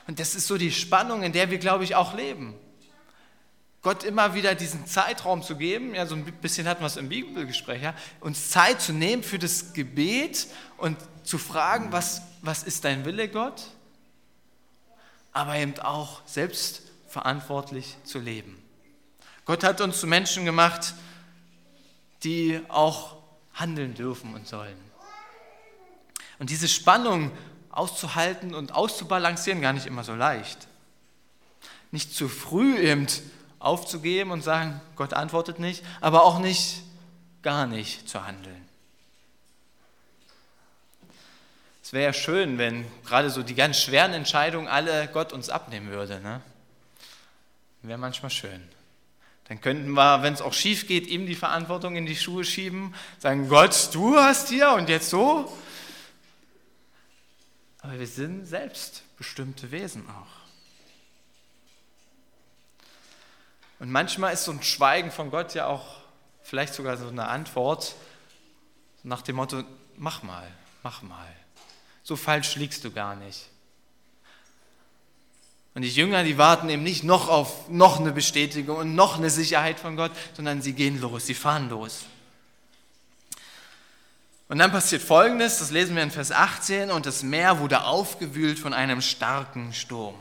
Und 0.08 0.18
das 0.18 0.34
ist 0.34 0.46
so 0.46 0.56
die 0.56 0.72
Spannung, 0.72 1.22
in 1.22 1.32
der 1.32 1.50
wir, 1.50 1.58
glaube 1.58 1.84
ich, 1.84 1.94
auch 1.94 2.14
leben. 2.14 2.54
Gott 3.82 4.04
immer 4.04 4.34
wieder 4.34 4.54
diesen 4.54 4.86
Zeitraum 4.86 5.42
zu 5.42 5.54
geben, 5.54 5.94
ja, 5.94 6.06
so 6.06 6.14
ein 6.14 6.24
bisschen 6.24 6.66
hatten 6.66 6.80
wir 6.80 6.86
es 6.86 6.96
im 6.96 7.10
Bibelgespräch, 7.10 7.82
ja, 7.82 7.94
uns 8.20 8.48
Zeit 8.50 8.80
zu 8.80 8.92
nehmen 8.94 9.22
für 9.22 9.38
das 9.38 9.74
Gebet 9.74 10.48
und 10.78 10.96
zu 11.24 11.36
fragen, 11.36 11.92
was, 11.92 12.22
was 12.40 12.62
ist 12.62 12.84
dein 12.84 13.04
Wille, 13.04 13.28
Gott? 13.28 13.62
Aber 15.32 15.56
eben 15.56 15.78
auch 15.78 16.22
selbstverantwortlich 16.26 17.96
zu 18.02 18.18
leben. 18.18 18.60
Gott 19.44 19.62
hat 19.62 19.82
uns 19.82 20.00
zu 20.00 20.06
Menschen 20.06 20.46
gemacht, 20.46 20.94
die 22.24 22.60
auch 22.68 23.18
handeln 23.52 23.94
dürfen 23.94 24.34
und 24.34 24.48
sollen. 24.48 24.76
Und 26.38 26.48
diese 26.48 26.66
Spannung 26.66 27.30
auszuhalten 27.70 28.54
und 28.54 28.74
auszubalancieren 28.74 29.60
gar 29.60 29.72
nicht 29.72 29.86
immer 29.86 30.04
so 30.04 30.14
leicht. 30.14 30.68
Nicht 31.90 32.14
zu 32.14 32.28
früh 32.28 32.78
eben 32.78 33.06
aufzugeben 33.58 34.30
und 34.30 34.42
sagen, 34.42 34.80
Gott 34.96 35.14
antwortet 35.14 35.58
nicht, 35.58 35.84
aber 36.00 36.24
auch 36.24 36.38
nicht 36.38 36.82
gar 37.42 37.66
nicht 37.66 38.08
zu 38.08 38.26
handeln. 38.26 38.68
Es 41.82 41.92
wäre 41.94 42.04
ja 42.04 42.12
schön, 42.12 42.58
wenn 42.58 42.84
gerade 43.06 43.30
so 43.30 43.42
die 43.42 43.54
ganz 43.54 43.80
schweren 43.80 44.12
Entscheidungen 44.12 44.68
alle 44.68 45.08
Gott 45.08 45.32
uns 45.32 45.48
abnehmen 45.48 45.90
würde. 45.90 46.20
Ne? 46.20 46.42
Wäre 47.80 47.98
manchmal 47.98 48.30
schön. 48.30 48.62
Dann 49.48 49.62
könnten 49.62 49.92
wir, 49.92 50.22
wenn 50.22 50.34
es 50.34 50.42
auch 50.42 50.52
schief 50.52 50.86
geht, 50.86 51.06
ihm 51.06 51.26
die 51.26 51.34
Verantwortung 51.34 51.96
in 51.96 52.04
die 52.04 52.16
Schuhe 52.16 52.44
schieben, 52.44 52.94
sagen, 53.18 53.48
Gott, 53.48 53.88
du 53.92 54.16
hast 54.16 54.50
hier 54.50 54.72
und 54.72 54.90
jetzt 54.90 55.08
so. 55.08 55.50
Aber 57.88 58.00
wir 58.00 58.06
sind 58.06 58.44
selbstbestimmte 58.44 59.70
Wesen 59.70 60.04
auch. 60.10 60.26
Und 63.78 63.90
manchmal 63.90 64.34
ist 64.34 64.44
so 64.44 64.52
ein 64.52 64.62
Schweigen 64.62 65.10
von 65.10 65.30
Gott 65.30 65.54
ja 65.54 65.68
auch 65.68 65.96
vielleicht 66.42 66.74
sogar 66.74 66.98
so 66.98 67.08
eine 67.08 67.28
Antwort 67.28 67.94
nach 69.04 69.22
dem 69.22 69.36
Motto, 69.36 69.62
mach 69.96 70.22
mal, 70.22 70.46
mach 70.82 71.00
mal. 71.00 71.34
So 72.02 72.14
falsch 72.14 72.56
liegst 72.56 72.84
du 72.84 72.90
gar 72.90 73.16
nicht. 73.16 73.48
Und 75.72 75.80
die 75.80 75.88
Jünger, 75.88 76.24
die 76.24 76.36
warten 76.36 76.68
eben 76.68 76.82
nicht 76.82 77.04
noch 77.04 77.28
auf 77.30 77.70
noch 77.70 78.00
eine 78.00 78.12
Bestätigung 78.12 78.76
und 78.76 78.94
noch 78.96 79.16
eine 79.16 79.30
Sicherheit 79.30 79.80
von 79.80 79.96
Gott, 79.96 80.12
sondern 80.34 80.60
sie 80.60 80.74
gehen 80.74 81.00
los, 81.00 81.24
sie 81.24 81.32
fahren 81.32 81.70
los. 81.70 82.04
Und 84.48 84.58
dann 84.58 84.72
passiert 84.72 85.02
Folgendes, 85.02 85.58
das 85.58 85.70
lesen 85.70 85.94
wir 85.94 86.02
in 86.02 86.10
Vers 86.10 86.32
18, 86.32 86.90
und 86.90 87.04
das 87.04 87.22
Meer 87.22 87.58
wurde 87.58 87.84
aufgewühlt 87.84 88.58
von 88.58 88.72
einem 88.72 89.02
starken 89.02 89.74
Sturm. 89.74 90.14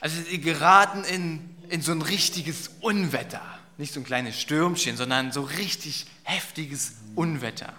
Also 0.00 0.20
sie 0.22 0.40
geraten 0.40 1.04
in, 1.04 1.56
in 1.70 1.80
so 1.80 1.92
ein 1.92 2.02
richtiges 2.02 2.70
Unwetter. 2.80 3.42
nicht 3.78 3.94
so 3.94 4.00
ein 4.00 4.04
kleines 4.04 4.38
Stürmchen, 4.38 4.96
sondern 4.96 5.32
so 5.32 5.42
richtig 5.42 6.06
heftiges 6.24 6.96
Unwetter. 7.14 7.72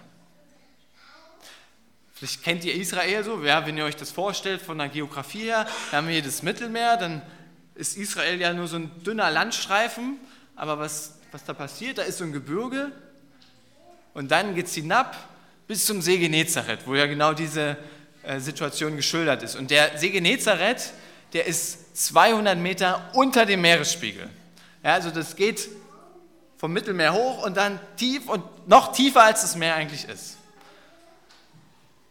Vielleicht 2.14 2.42
kennt 2.42 2.64
ihr 2.64 2.74
Israel 2.74 3.22
so, 3.22 3.42
ja, 3.44 3.66
wenn 3.66 3.78
ihr 3.78 3.84
euch 3.84 3.96
das 3.96 4.10
vorstellt 4.10 4.60
von 4.60 4.78
der 4.78 4.88
Geografie 4.88 5.44
her, 5.44 5.66
da 5.90 5.98
haben 5.98 6.06
wir 6.06 6.14
hier 6.14 6.22
das 6.22 6.42
Mittelmeer, 6.42 6.96
dann 6.96 7.22
ist 7.74 7.96
Israel 7.96 8.40
ja 8.40 8.52
nur 8.52 8.66
so 8.66 8.76
ein 8.76 8.90
dünner 9.04 9.30
Landstreifen, 9.30 10.18
aber 10.56 10.78
was, 10.78 11.18
was 11.32 11.44
da 11.44 11.54
passiert, 11.54 11.98
da 11.98 12.02
ist 12.02 12.18
so 12.18 12.24
ein 12.24 12.32
Gebirge 12.32 12.92
und 14.14 14.30
dann 14.30 14.54
geht 14.54 14.66
es 14.66 14.74
hinab 14.74 15.16
bis 15.66 15.86
zum 15.86 16.02
See 16.02 16.18
Genezareth, 16.18 16.80
wo 16.86 16.94
ja 16.94 17.06
genau 17.06 17.32
diese 17.32 17.76
äh, 18.22 18.40
Situation 18.40 18.96
geschildert 18.96 19.42
ist. 19.42 19.56
Und 19.56 19.70
der 19.70 19.96
See 19.98 20.10
Genezareth, 20.10 20.92
der 21.32 21.46
ist 21.46 21.96
200 21.96 22.58
Meter 22.58 23.08
unter 23.14 23.46
dem 23.46 23.60
Meeresspiegel. 23.60 24.28
Ja, 24.82 24.94
also 24.94 25.10
das 25.10 25.36
geht 25.36 25.68
vom 26.56 26.72
Mittelmeer 26.72 27.12
hoch 27.12 27.44
und 27.44 27.56
dann 27.56 27.78
tief 27.96 28.28
und 28.28 28.42
noch 28.68 28.92
tiefer 28.92 29.22
als 29.22 29.42
das 29.42 29.56
Meer 29.56 29.76
eigentlich 29.76 30.08
ist. 30.08 30.36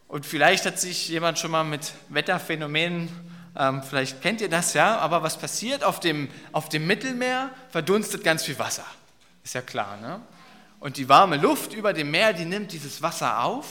Und 0.07 0.25
vielleicht 0.25 0.65
hat 0.65 0.79
sich 0.79 1.07
jemand 1.09 1.37
schon 1.37 1.51
mal 1.51 1.63
mit 1.63 1.91
Wetterphänomenen, 2.09 3.09
ähm, 3.55 3.83
vielleicht 3.83 4.21
kennt 4.21 4.41
ihr 4.41 4.49
das 4.49 4.73
ja, 4.73 4.97
aber 4.97 5.21
was 5.21 5.37
passiert 5.37 5.83
auf 5.83 5.99
dem, 5.99 6.29
auf 6.51 6.69
dem 6.69 6.87
Mittelmeer? 6.87 7.51
Verdunstet 7.69 8.23
ganz 8.23 8.43
viel 8.43 8.57
Wasser. 8.57 8.85
Ist 9.43 9.53
ja 9.53 9.61
klar, 9.61 9.97
ne? 9.97 10.21
Und 10.79 10.97
die 10.97 11.09
warme 11.09 11.37
Luft 11.37 11.73
über 11.73 11.93
dem 11.93 12.11
Meer, 12.11 12.33
die 12.33 12.45
nimmt 12.45 12.71
dieses 12.71 13.01
Wasser 13.01 13.43
auf. 13.43 13.65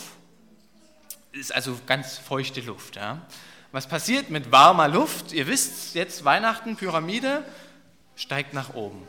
Ist 1.33 1.55
also 1.55 1.79
ganz 1.87 2.19
feuchte 2.19 2.61
Luft. 2.61 2.97
Ja? 2.97 3.23
Was 3.73 3.87
passiert 3.87 4.31
mit 4.31 4.53
warmer 4.53 4.88
Luft? 4.88 5.33
Ihr 5.33 5.47
wisst 5.47 5.95
jetzt, 5.95 6.25
Weihnachten, 6.25 6.77
Pyramide, 6.77 7.45
steigt 8.17 8.53
nach 8.53 8.75
oben. 8.75 9.07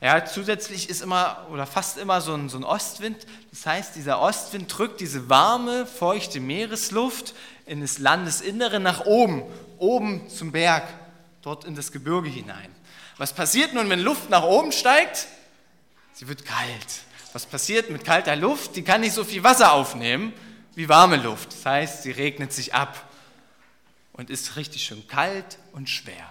Ja, 0.00 0.24
zusätzlich 0.24 0.88
ist 0.88 1.02
immer 1.02 1.48
oder 1.50 1.66
fast 1.66 1.98
immer 1.98 2.20
so 2.20 2.32
ein, 2.32 2.48
so 2.48 2.56
ein 2.56 2.64
Ostwind. 2.64 3.26
Das 3.50 3.66
heißt, 3.66 3.96
dieser 3.96 4.20
Ostwind 4.20 4.72
drückt 4.76 5.00
diese 5.00 5.28
warme, 5.28 5.86
feuchte 5.86 6.38
Meeresluft 6.38 7.34
in 7.66 7.80
das 7.80 7.98
Landesinnere 7.98 8.78
nach 8.78 9.06
oben, 9.06 9.42
oben 9.78 10.30
zum 10.30 10.52
Berg, 10.52 10.84
dort 11.42 11.64
in 11.64 11.74
das 11.74 11.90
Gebirge 11.90 12.28
hinein. 12.28 12.72
Was 13.16 13.32
passiert 13.32 13.74
nun, 13.74 13.90
wenn 13.90 13.98
Luft 13.98 14.30
nach 14.30 14.44
oben 14.44 14.70
steigt? 14.70 15.26
Sie 16.12 16.28
wird 16.28 16.44
kalt. 16.44 17.02
Was 17.38 17.46
passiert 17.46 17.88
mit 17.88 18.04
kalter 18.04 18.34
Luft? 18.34 18.74
Die 18.74 18.82
kann 18.82 19.00
nicht 19.00 19.12
so 19.12 19.22
viel 19.22 19.44
Wasser 19.44 19.72
aufnehmen 19.72 20.32
wie 20.74 20.88
warme 20.88 21.14
Luft. 21.14 21.52
Das 21.52 21.66
heißt, 21.66 22.02
sie 22.02 22.10
regnet 22.10 22.52
sich 22.52 22.74
ab 22.74 23.08
und 24.12 24.28
ist 24.28 24.56
richtig 24.56 24.82
schön 24.82 25.06
kalt 25.06 25.56
und 25.70 25.88
schwer. 25.88 26.28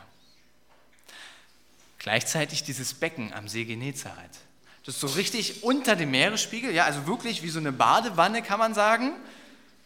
Gleichzeitig 1.97 2.65
dieses 2.65 2.93
Becken 2.93 3.31
am 3.31 3.47
See 3.47 3.63
Genezareth. 3.63 4.37
Das 4.85 4.95
ist 4.95 4.99
so 4.99 5.07
richtig 5.07 5.63
unter 5.63 5.95
dem 5.95 6.11
Meeresspiegel, 6.11 6.73
ja, 6.73 6.83
also 6.83 7.07
wirklich 7.07 7.41
wie 7.41 7.49
so 7.51 7.59
eine 7.59 7.71
Badewanne, 7.71 8.41
kann 8.41 8.59
man 8.59 8.73
sagen, 8.73 9.13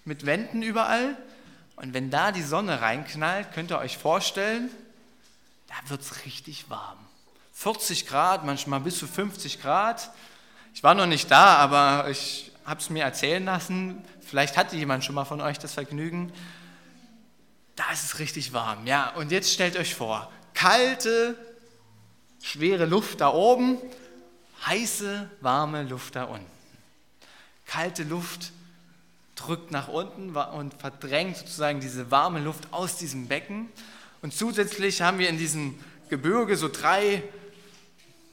mit 0.06 0.25
Wänden 0.25 0.63
überall. 0.63 1.16
Und 1.75 1.94
wenn 1.94 2.10
da 2.10 2.32
die 2.32 2.42
Sonne 2.42 2.82
reinknallt, 2.82 3.54
könnt 3.54 3.70
ihr 3.70 3.78
euch 3.78 4.00
vorstellen, 4.00 4.72
da 5.68 5.75
wird 5.88 6.01
es 6.01 6.25
richtig 6.25 6.72
warm. 6.72 6.98
40 7.54 8.08
Grad, 8.08 8.44
manchmal 8.44 8.80
bis 8.80 8.98
zu 8.98 9.06
50 9.06 9.62
Grad. 9.62 10.10
Ich 10.74 10.84
war 10.84 10.94
noch 10.94 11.06
nicht 11.06 11.30
da, 11.30 11.58
aber 11.58 12.10
ich 12.10 12.51
habe 12.66 12.80
es 12.80 12.90
mir 12.90 13.04
erzählen 13.04 13.44
lassen. 13.44 14.04
Vielleicht 14.22 14.58
hatte 14.58 14.75
jemand 14.75 15.04
schon 15.04 15.16
mal 15.16 15.25
von 15.25 15.42
euch 15.42 15.60
das 15.60 15.74
Vergnügen. 15.74 16.32
Da 17.75 17.92
ist 17.92 18.04
es 18.04 18.20
richtig 18.20 18.54
warm. 18.54 18.88
Ja, 18.88 19.12
und 19.16 19.32
jetzt 19.32 19.51
stellt 19.51 19.75
euch 19.78 19.96
vor, 19.96 20.32
kalte, 20.54 21.36
schwere 22.42 22.86
Luft 22.86 23.22
da 23.22 23.34
oben, 23.34 23.78
heiße, 24.66 25.30
warme 25.42 25.84
Luft 25.84 26.16
da 26.16 26.25
unten. 26.25 26.46
Kalte 27.66 28.04
Luft 28.04 28.51
drückt 29.36 29.72
nach 29.72 29.88
unten 29.88 30.36
und 30.36 30.74
verdrängt 30.75 31.38
sozusagen 31.38 31.80
diese 31.80 32.12
warme 32.12 32.40
Luft 32.40 32.72
aus 32.72 32.98
diesem 32.98 33.28
Becken. 33.28 33.70
Und 34.22 34.34
zusätzlich 34.34 35.01
haben 35.01 35.20
wir 35.20 35.30
in 35.30 35.38
diesem 35.38 35.80
Gebirge 36.10 36.56
so 36.58 36.70
drei 36.70 37.24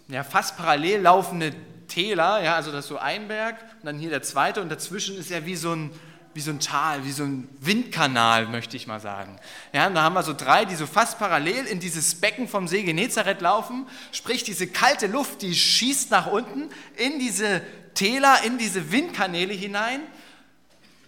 ja, 0.09 0.25
fast 0.25 0.57
parallel 0.57 1.03
laufende 1.03 1.55
Täler, 1.89 2.43
ja, 2.43 2.55
also 2.55 2.71
das 2.71 2.85
ist 2.85 2.89
so 2.89 2.99
ein 2.99 3.29
Berg 3.29 3.57
und 3.81 3.87
dann 3.87 3.99
hier 3.99 4.11
der 4.11 4.23
zweite 4.23 4.63
und 4.63 4.69
dazwischen 4.69 5.19
ist 5.19 5.31
ja 5.31 5.45
wie 5.45 5.57
so 5.57 5.73
ein, 5.73 5.91
wie 6.35 6.41
so 6.41 6.51
ein 6.51 6.61
Tal, 6.61 7.05
wie 7.05 7.11
so 7.11 7.25
ein 7.25 7.49
Windkanal, 7.61 8.47
möchte 8.47 8.77
ich 8.77 8.87
mal 8.87 9.01
sagen. 9.01 9.37
Ja, 9.73 9.89
da 9.91 10.03
haben 10.03 10.15
wir 10.15 10.23
so 10.23 10.35
drei, 10.35 10.65
die 10.65 10.77
so 10.77 10.87
fast 10.87 11.19
parallel 11.19 11.67
in 11.67 11.81
dieses 11.81 12.15
Becken 12.15 12.47
vom 12.47 12.69
See 12.69 12.83
Genezareth 12.83 13.41
laufen, 13.41 13.87
sprich 14.13 14.45
diese 14.45 14.69
kalte 14.69 15.07
Luft, 15.07 15.43
die 15.43 15.55
schießt 15.55 16.11
nach 16.11 16.27
unten 16.27 16.69
in 16.97 17.19
diese 17.19 17.63
Täler, 17.95 18.43
in 18.45 18.59
diese 18.59 18.93
Windkanäle 18.93 19.55
hinein. 19.55 20.01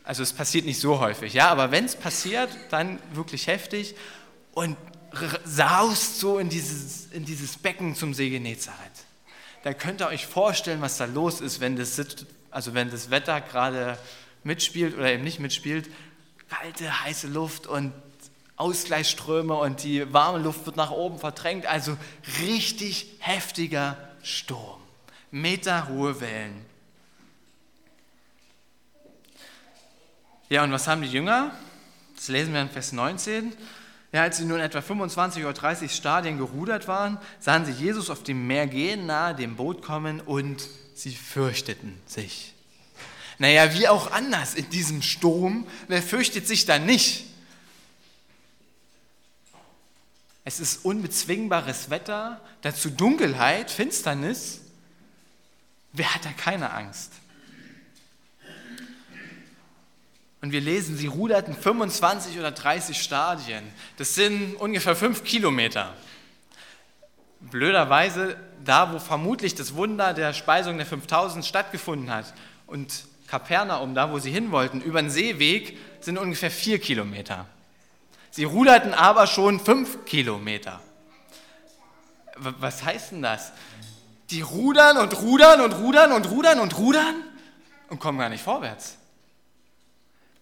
Also 0.02 0.22
es 0.22 0.32
passiert 0.32 0.64
nicht 0.64 0.80
so 0.80 0.98
häufig, 0.98 1.34
ja, 1.34 1.48
aber 1.48 1.70
wenn 1.70 1.84
es 1.84 1.94
passiert, 1.94 2.50
dann 2.70 2.98
wirklich 3.12 3.46
heftig 3.46 3.94
und 4.52 4.76
saust 5.44 6.18
so 6.18 6.38
in 6.38 6.48
dieses, 6.48 7.06
in 7.12 7.24
dieses 7.24 7.56
Becken 7.56 7.94
zum 7.94 8.14
See 8.14 8.30
Genezareth. 8.30 9.09
Da 9.62 9.74
könnt 9.74 10.00
ihr 10.00 10.08
euch 10.08 10.26
vorstellen, 10.26 10.80
was 10.80 10.96
da 10.96 11.04
los 11.04 11.40
ist, 11.40 11.60
wenn 11.60 11.76
das, 11.76 12.00
also 12.50 12.72
wenn 12.74 12.90
das 12.90 13.10
Wetter 13.10 13.40
gerade 13.40 13.98
mitspielt 14.42 14.96
oder 14.96 15.12
eben 15.12 15.22
nicht 15.22 15.38
mitspielt, 15.38 15.90
kalte, 16.48 17.04
heiße 17.04 17.28
Luft 17.28 17.66
und 17.66 17.92
Ausgleichsströme 18.56 19.54
und 19.54 19.84
die 19.84 20.12
warme 20.12 20.38
Luft 20.38 20.66
wird 20.66 20.76
nach 20.76 20.90
oben 20.90 21.18
verdrängt. 21.18 21.66
Also 21.66 21.96
richtig 22.40 23.06
heftiger 23.20 23.96
Sturm. 24.22 24.80
Meter 25.30 25.88
hohe 25.88 26.20
Wellen. 26.20 26.66
Ja, 30.48 30.64
und 30.64 30.72
was 30.72 30.88
haben 30.88 31.02
die 31.02 31.08
Jünger? 31.08 31.52
Das 32.16 32.28
lesen 32.28 32.52
wir 32.52 32.60
in 32.60 32.70
Vers 32.70 32.92
19. 32.92 33.52
Ja, 34.12 34.22
als 34.22 34.38
sie 34.38 34.44
nun 34.44 34.58
etwa 34.58 34.82
25 34.82 35.44
oder 35.44 35.52
30 35.52 35.92
Stadien 35.92 36.38
gerudert 36.38 36.88
waren, 36.88 37.18
sahen 37.38 37.64
sie 37.64 37.72
Jesus 37.72 38.10
auf 38.10 38.24
dem 38.24 38.46
Meer 38.46 38.66
gehen, 38.66 39.06
nahe 39.06 39.34
dem 39.34 39.54
Boot 39.56 39.82
kommen 39.82 40.20
und 40.20 40.66
sie 40.94 41.14
fürchteten 41.14 42.00
sich. 42.06 42.54
Naja, 43.38 43.72
wie 43.74 43.88
auch 43.88 44.10
anders 44.10 44.54
in 44.54 44.68
diesem 44.70 45.00
Sturm, 45.00 45.66
wer 45.88 46.02
fürchtet 46.02 46.46
sich 46.46 46.66
da 46.66 46.78
nicht? 46.78 47.24
Es 50.44 50.58
ist 50.58 50.84
unbezwingbares 50.84 51.90
Wetter, 51.90 52.40
dazu 52.62 52.90
Dunkelheit, 52.90 53.70
Finsternis. 53.70 54.60
Wer 55.92 56.14
hat 56.14 56.24
da 56.24 56.32
keine 56.32 56.72
Angst? 56.72 57.12
Und 60.50 60.54
wir 60.54 60.62
lesen, 60.62 60.96
sie 60.96 61.06
ruderten 61.06 61.54
25 61.54 62.36
oder 62.36 62.50
30 62.50 63.00
Stadien. 63.00 63.62
Das 63.98 64.16
sind 64.16 64.56
ungefähr 64.56 64.96
fünf 64.96 65.22
Kilometer. 65.22 65.94
Blöderweise 67.38 68.36
da, 68.64 68.92
wo 68.92 68.98
vermutlich 68.98 69.54
das 69.54 69.76
Wunder 69.76 70.12
der 70.12 70.32
Speisung 70.32 70.76
der 70.76 70.86
5000 70.86 71.46
stattgefunden 71.46 72.10
hat 72.10 72.34
und 72.66 73.04
Kapernaum, 73.28 73.94
da 73.94 74.10
wo 74.10 74.18
sie 74.18 74.32
hin 74.32 74.50
wollten, 74.50 74.80
über 74.80 75.00
den 75.00 75.12
Seeweg 75.12 75.78
sind 76.00 76.18
ungefähr 76.18 76.50
vier 76.50 76.80
Kilometer. 76.80 77.46
Sie 78.32 78.42
ruderten 78.42 78.92
aber 78.92 79.28
schon 79.28 79.60
fünf 79.60 80.04
Kilometer. 80.04 80.80
Was 82.36 82.82
heißt 82.82 83.12
denn 83.12 83.22
das? 83.22 83.52
Die 84.30 84.40
rudern 84.40 84.96
und 84.96 85.16
rudern 85.22 85.60
und 85.60 85.78
rudern 85.78 86.10
und 86.10 86.28
rudern 86.28 86.58
und 86.58 86.76
rudern 86.76 87.14
und 87.88 88.00
kommen 88.00 88.18
gar 88.18 88.30
nicht 88.30 88.42
vorwärts. 88.42 88.96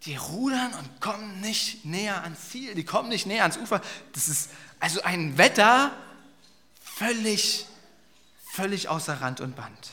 Die 0.05 0.17
rudern 0.17 0.73
und 0.75 1.01
kommen 1.01 1.41
nicht 1.41 1.85
näher 1.85 2.23
ans 2.23 2.51
Ziel, 2.51 2.75
die 2.75 2.85
kommen 2.85 3.09
nicht 3.09 3.27
näher 3.27 3.43
ans 3.43 3.57
Ufer. 3.57 3.81
Das 4.13 4.29
ist 4.29 4.51
also 4.81 5.03
ein 5.03 5.37
Wetter 5.39 5.93
völlig, 6.83 7.67
völlig 8.53 8.89
außer 8.89 9.21
Rand 9.21 9.41
und 9.41 9.57
Band. 9.57 9.93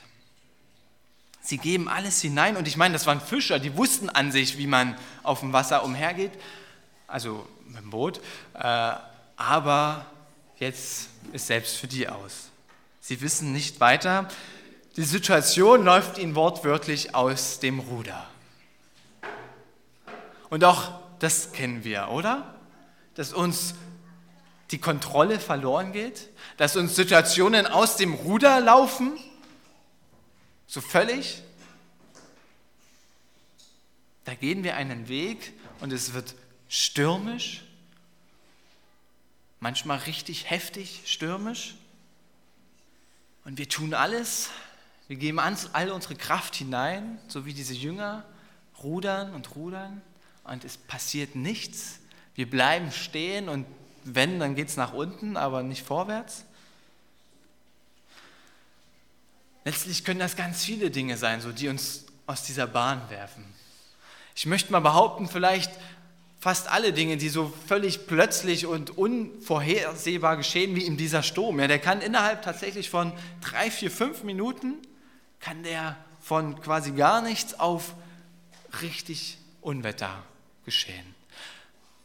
Sie 1.42 1.58
geben 1.58 1.88
alles 1.88 2.22
hinein 2.22 2.58
und 2.58 2.68
ich 2.68 2.78
meine, 2.78 2.94
das 2.94 3.06
waren 3.06 3.22
Fischer, 3.22 3.60
die 3.60 3.78
wussten 3.78 4.10
an 4.10 4.32
sich, 4.32 4.58
wie 4.58 4.66
man 4.66 4.98
auf 5.22 5.42
dem 5.42 5.54
Wasser 5.54 5.84
umhergeht, 5.84 6.32
also 7.08 7.48
mit 7.68 7.84
dem 7.84 7.92
Boot, 7.92 8.20
äh, 8.56 8.94
aber 9.38 10.06
jetzt 10.58 11.10
ist 11.34 11.48
selbst 11.48 11.78
für 11.78 11.88
die 11.88 12.08
aus. 12.08 12.50
Sie 13.00 13.22
wissen 13.22 13.52
nicht 13.52 13.80
weiter. 13.80 14.28
Die 14.98 15.04
Situation 15.04 15.84
läuft 15.84 16.18
ihnen 16.18 16.34
wortwörtlich 16.34 17.14
aus 17.14 17.60
dem 17.60 17.80
Ruder. 17.80 18.28
Und 20.50 20.64
auch 20.64 20.92
das 21.20 21.52
kennen 21.54 21.84
wir, 21.84 22.10
oder? 22.10 22.56
Dass 23.16 23.34
uns 23.34 23.76
die 24.72 24.80
Kontrolle 24.80 25.40
verloren 25.40 25.92
geht, 25.92 26.30
dass 26.58 26.76
uns 26.76 26.96
Situationen 26.96 27.68
aus 27.68 27.98
dem 27.98 28.14
Ruder 28.14 28.60
laufen 28.60 29.18
so 30.68 30.82
völlig. 30.82 31.42
Da 34.24 34.34
gehen 34.34 34.64
wir 34.64 34.76
einen 34.76 35.08
Weg 35.08 35.54
und 35.80 35.94
es 35.94 36.14
wird 36.14 36.36
stürmisch, 36.68 37.64
manchmal 39.60 40.00
richtig 40.00 40.50
heftig 40.50 41.04
stürmisch. 41.06 41.76
Und 43.46 43.60
wir 43.60 43.70
tun 43.70 43.94
alles, 43.94 44.50
wir 45.08 45.18
geben 45.18 45.40
all 45.40 45.92
unsere 45.92 46.16
Kraft 46.16 46.56
hinein, 46.56 47.20
so 47.28 47.46
wie 47.46 47.54
diese 47.54 47.76
Jünger, 47.76 48.26
rudern 48.82 49.34
und 49.36 49.56
rudern 49.56 50.02
und 50.46 50.64
es 50.64 50.78
passiert 50.78 51.36
nichts. 51.36 52.00
Wir 52.36 52.50
bleiben 52.50 52.92
stehen 52.92 53.50
und 53.50 53.66
wenn, 54.04 54.40
dann 54.40 54.56
geht 54.56 54.70
es 54.70 54.78
nach 54.78 54.94
unten, 54.94 55.36
aber 55.38 55.64
nicht 55.64 55.86
vorwärts. 55.86 56.46
Letztlich 59.64 60.06
können 60.06 60.20
das 60.20 60.36
ganz 60.36 60.64
viele 60.64 60.92
Dinge 60.92 61.18
sein, 61.18 61.42
so 61.42 61.52
die 61.52 61.70
uns 61.70 62.06
aus 62.28 62.44
dieser 62.44 62.68
Bahn 62.68 63.10
werfen. 63.10 63.44
Ich 64.36 64.46
möchte 64.46 64.72
mal 64.72 64.80
behaupten, 64.80 65.28
vielleicht 65.28 65.72
fast 66.40 66.68
alle 66.68 66.94
Dinge, 66.94 67.18
die 67.18 67.30
so 67.30 67.52
völlig 67.68 68.06
plötzlich 68.06 68.68
und 68.68 68.96
unvorhersehbar 68.96 70.38
geschehen, 70.38 70.76
wie 70.76 70.86
in 70.86 70.98
dieser 70.98 71.24
Sturm. 71.24 71.60
Ja, 71.60 71.68
der 71.68 71.80
kann 71.80 72.02
innerhalb 72.02 72.44
tatsächlich 72.44 72.92
von 72.92 73.12
drei, 73.42 73.72
vier, 73.72 73.90
fünf 73.90 74.22
Minuten, 74.24 74.76
kann 75.40 75.64
der 75.64 75.98
von 76.22 76.62
quasi 76.62 76.92
gar 76.92 77.24
nichts 77.24 77.60
auf 77.60 77.96
richtig 78.82 79.40
Unwetter 79.62 80.22
geschehen. 80.66 81.16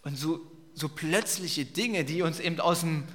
Und 0.03 0.17
so, 0.17 0.41
so 0.75 0.89
plötzliche 0.89 1.65
Dinge, 1.65 2.05
die 2.05 2.23
uns 2.23 2.41
eben 2.41 2.61
aus 2.61 2.81
dem, 2.81 3.07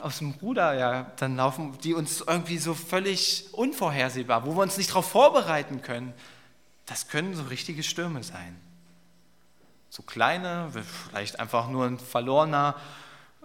aus 0.00 0.18
dem 0.18 0.32
Ruder 0.32 0.74
ja 0.74 1.10
dann 1.16 1.36
laufen, 1.36 1.76
die 1.82 1.94
uns 1.94 2.20
irgendwie 2.20 2.58
so 2.58 2.74
völlig 2.74 3.46
unvorhersehbar, 3.52 4.46
wo 4.46 4.54
wir 4.54 4.62
uns 4.62 4.76
nicht 4.76 4.90
darauf 4.90 5.08
vorbereiten 5.08 5.82
können, 5.82 6.12
das 6.86 7.08
können 7.08 7.34
so 7.34 7.44
richtige 7.44 7.82
Stürme 7.82 8.22
sein. 8.22 8.56
So 9.88 10.02
kleine, 10.02 10.70
vielleicht 11.08 11.40
einfach 11.40 11.68
nur 11.68 11.86
ein 11.86 11.98
verlorener 11.98 12.74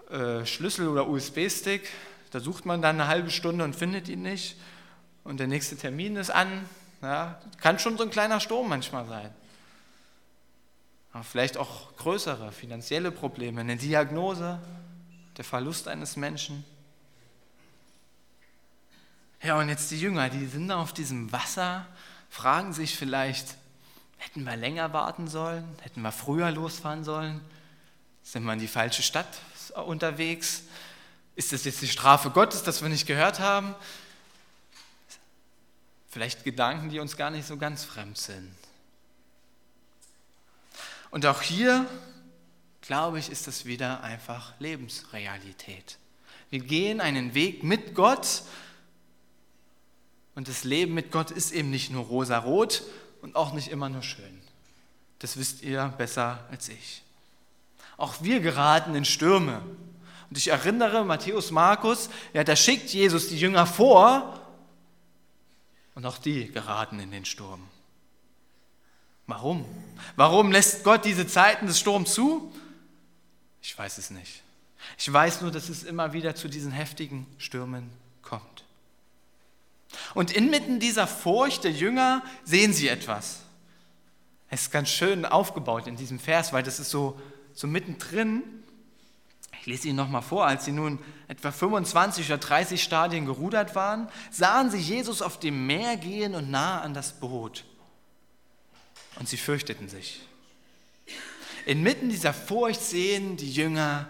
äh, 0.10 0.46
Schlüssel 0.46 0.88
oder 0.88 1.08
USB-Stick. 1.08 1.88
Da 2.32 2.39
sucht 2.39 2.65
man 2.65 2.82
dann 2.82 3.00
eine 3.00 3.08
halbe 3.08 3.32
Stunde 3.32 3.63
und 3.63 3.75
findet 3.75 4.10
ihn 4.10 4.24
nicht. 4.24 4.58
Und 5.24 5.39
der 5.39 5.48
nächste 5.48 5.77
Termin 5.77 6.15
ist 6.15 6.32
an. 6.32 6.65
Ja, 7.01 7.39
kann 7.62 7.79
schon 7.79 7.98
so 7.98 8.03
ein 8.03 8.10
kleiner 8.10 8.39
Sturm 8.39 8.68
manchmal 8.68 9.06
sein. 9.06 9.34
Aber 11.12 11.24
vielleicht 11.24 11.58
auch 11.58 11.96
größere 11.98 12.51
finanzielle 12.51 13.12
Probleme, 13.12 13.62
eine 13.62 13.78
Diagnose, 13.78 14.60
der 15.38 15.46
Verlust 15.46 15.88
eines 15.88 16.16
Menschen. 16.16 16.63
Ja, 19.42 19.58
und 19.58 19.70
jetzt 19.70 19.89
die 19.92 20.00
Jünger, 20.00 20.30
die 20.30 20.46
sind 20.46 20.70
auf 20.72 20.94
diesem 20.94 21.32
Wasser, 21.32 21.88
fragen 22.30 22.74
sich 22.74 22.96
vielleicht, 22.96 23.56
hätten 24.18 24.44
wir 24.44 24.56
länger 24.56 24.94
warten 24.94 25.28
sollen? 25.28 25.66
Hätten 25.82 26.01
wir 26.01 26.12
früher 26.12 26.51
losfahren 26.51 27.04
sollen? 27.04 27.42
Sind 28.22 28.44
wir 28.44 28.54
in 28.54 28.60
die 28.60 28.68
falsche 28.68 29.01
Stadt 29.01 29.39
unterwegs? 29.86 30.63
Ist 31.36 31.54
das 31.54 31.63
jetzt 31.63 31.82
die 31.82 31.88
Strafe 31.88 32.30
Gottes, 32.32 32.63
dass 32.63 32.82
wir 32.82 32.89
nicht 32.89 33.08
gehört 33.08 33.39
haben? 33.39 33.74
Vielleicht 36.10 36.44
Gedanken, 36.44 36.89
die 36.89 37.00
uns 37.00 37.16
gar 37.16 37.30
nicht 37.30 37.48
so 37.48 37.56
ganz 37.56 37.86
fremd 37.86 38.18
sind. 38.18 38.54
Und 41.12 41.25
auch 41.25 41.42
hier, 41.42 41.88
glaube 42.82 43.20
ich, 43.20 43.30
ist 43.30 43.48
das 43.48 43.66
wieder 43.66 44.04
einfach 44.04 44.54
Lebensrealität. 44.60 45.98
Wir 46.50 46.60
gehen 46.60 47.01
einen 47.01 47.34
Weg 47.34 47.63
mit 47.63 47.96
Gott 47.96 48.44
und 50.36 50.48
das 50.48 50.63
Leben 50.63 50.94
mit 50.94 51.12
Gott 51.12 51.32
ist 51.32 51.51
eben 51.51 51.70
nicht 51.70 51.92
nur 51.92 52.06
rosa-rot 52.06 52.84
und 53.22 53.36
auch 53.36 53.54
nicht 53.54 53.70
immer 53.70 53.89
nur 53.89 54.04
schön. 54.04 54.42
Das 55.20 55.38
wisst 55.38 55.62
ihr 55.62 55.94
besser 55.98 56.48
als 56.50 56.70
ich. 56.70 57.04
Auch 57.98 58.22
wir 58.22 58.39
geraten 58.39 58.96
in 58.96 59.06
Stürme. 59.06 59.62
Und 60.30 60.38
ich 60.38 60.48
erinnere 60.48 61.04
Matthäus 61.04 61.52
Markus, 61.52 62.10
ja, 62.34 62.43
da 62.43 62.56
schickt 62.56 62.89
Jesus 62.93 63.28
die 63.28 63.38
Jünger 63.38 63.65
vor 63.65 64.39
und 65.95 66.06
auch 66.06 66.17
die 66.17 66.52
geraten 66.52 67.00
in 67.00 67.12
den 67.12 67.26
Sturm. 67.26 67.67
Warum? 69.30 69.63
Warum 70.15 70.52
lässt 70.52 70.84
Gott 70.84 71.06
diese 71.06 71.28
Zeiten 71.28 71.68
des 71.68 71.80
Sturms 71.80 72.13
zu? 72.13 72.52
Ich 73.62 73.78
weiß 73.78 73.98
es 74.00 74.10
nicht. 74.10 74.42
Ich 74.98 75.12
weiß 75.12 75.42
nur, 75.42 75.52
dass 75.52 75.70
es 75.70 75.84
immer 75.84 76.13
wieder 76.13 76.36
zu 76.36 76.48
diesen 76.48 76.72
heftigen 76.72 77.28
Stürmen 77.38 77.92
kommt. 78.24 78.65
Und 80.13 80.32
inmitten 80.32 80.80
dieser 80.80 81.08
Furcht 81.08 81.63
der 81.63 81.72
Jünger 81.72 82.24
sehen 82.44 82.74
sie 82.74 82.88
etwas. 82.88 83.42
Es 84.50 84.63
ist 84.63 84.72
ganz 84.72 84.89
schön 84.89 85.26
aufgebaut 85.26 85.86
in 85.86 85.96
diesem 85.96 86.20
Vers, 86.20 86.52
weil 86.52 86.63
das 86.63 86.80
ist 86.80 86.89
so, 86.89 87.20
so 87.54 87.68
mittendrin. 87.68 88.44
Ich 89.60 89.68
lese 89.68 89.89
Ihnen 89.89 89.98
nochmal 89.98 90.22
vor, 90.24 90.48
als 90.48 90.65
sie 90.65 90.72
nun 90.72 91.00
etwa 91.28 91.52
25 91.52 92.26
oder 92.28 92.38
30 92.39 92.82
Stadien 92.82 93.26
gerudert 93.26 93.76
waren, 93.76 94.08
sahen 94.32 94.72
sie 94.72 94.80
Jesus 94.80 95.22
auf 95.22 95.39
dem 95.39 95.68
Meer 95.68 95.98
gehen 95.98 96.34
und 96.34 96.50
nahe 96.50 96.82
an 96.82 96.96
das 96.96 97.20
Boot. 97.20 97.65
Und 99.19 99.27
sie 99.27 99.38
fürchteten 99.38 99.89
sich. 99.89 100.21
Inmitten 101.65 102.10
dieser 102.10 102.34
Furcht 102.34 102.82
sehen 102.82 103.38
die 103.38 103.51
Jünger 103.51 104.10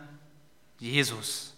Jesus. 0.78 1.54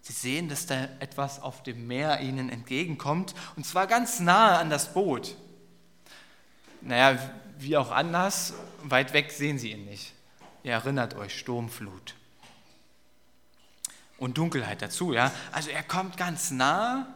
Sie 0.00 0.12
sehen, 0.12 0.48
dass 0.48 0.66
da 0.66 0.84
etwas 1.00 1.42
auf 1.42 1.64
dem 1.64 1.88
Meer 1.88 2.20
ihnen 2.20 2.48
entgegenkommt, 2.48 3.34
und 3.56 3.66
zwar 3.66 3.88
ganz 3.88 4.20
nahe 4.20 4.56
an 4.56 4.70
das 4.70 4.94
Boot. 4.94 5.34
Naja, 6.80 7.18
wie 7.58 7.76
auch 7.76 7.90
anders, 7.90 8.54
weit 8.84 9.12
weg 9.12 9.32
sehen 9.32 9.58
sie 9.58 9.72
ihn 9.72 9.84
nicht. 9.84 10.12
Ihr 10.62 10.72
erinnert 10.72 11.14
euch, 11.14 11.36
Sturmflut. 11.36 12.14
Und 14.18 14.38
Dunkelheit 14.38 14.80
dazu, 14.80 15.12
ja. 15.12 15.32
Also 15.52 15.70
er 15.70 15.82
kommt 15.82 16.16
ganz 16.16 16.52
nah 16.52 17.06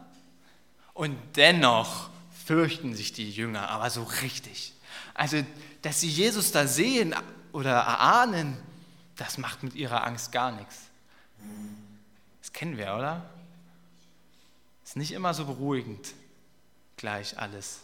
und 0.93 1.17
dennoch 1.35 2.09
fürchten 2.45 2.95
sich 2.95 3.13
die 3.13 3.29
Jünger, 3.29 3.69
aber 3.69 3.89
so 3.89 4.03
richtig. 4.03 4.73
Also, 5.13 5.43
dass 5.81 5.99
sie 5.99 6.09
Jesus 6.09 6.51
da 6.51 6.67
sehen 6.67 7.15
oder 7.51 7.71
erahnen, 7.71 8.57
das 9.15 9.37
macht 9.37 9.63
mit 9.63 9.75
ihrer 9.75 10.05
Angst 10.05 10.31
gar 10.31 10.51
nichts. 10.51 10.77
Das 12.41 12.53
kennen 12.53 12.77
wir, 12.77 12.95
oder? 12.95 13.29
Ist 14.83 14.95
nicht 14.95 15.11
immer 15.11 15.33
so 15.33 15.45
beruhigend, 15.45 16.13
gleich 16.97 17.37
alles. 17.37 17.81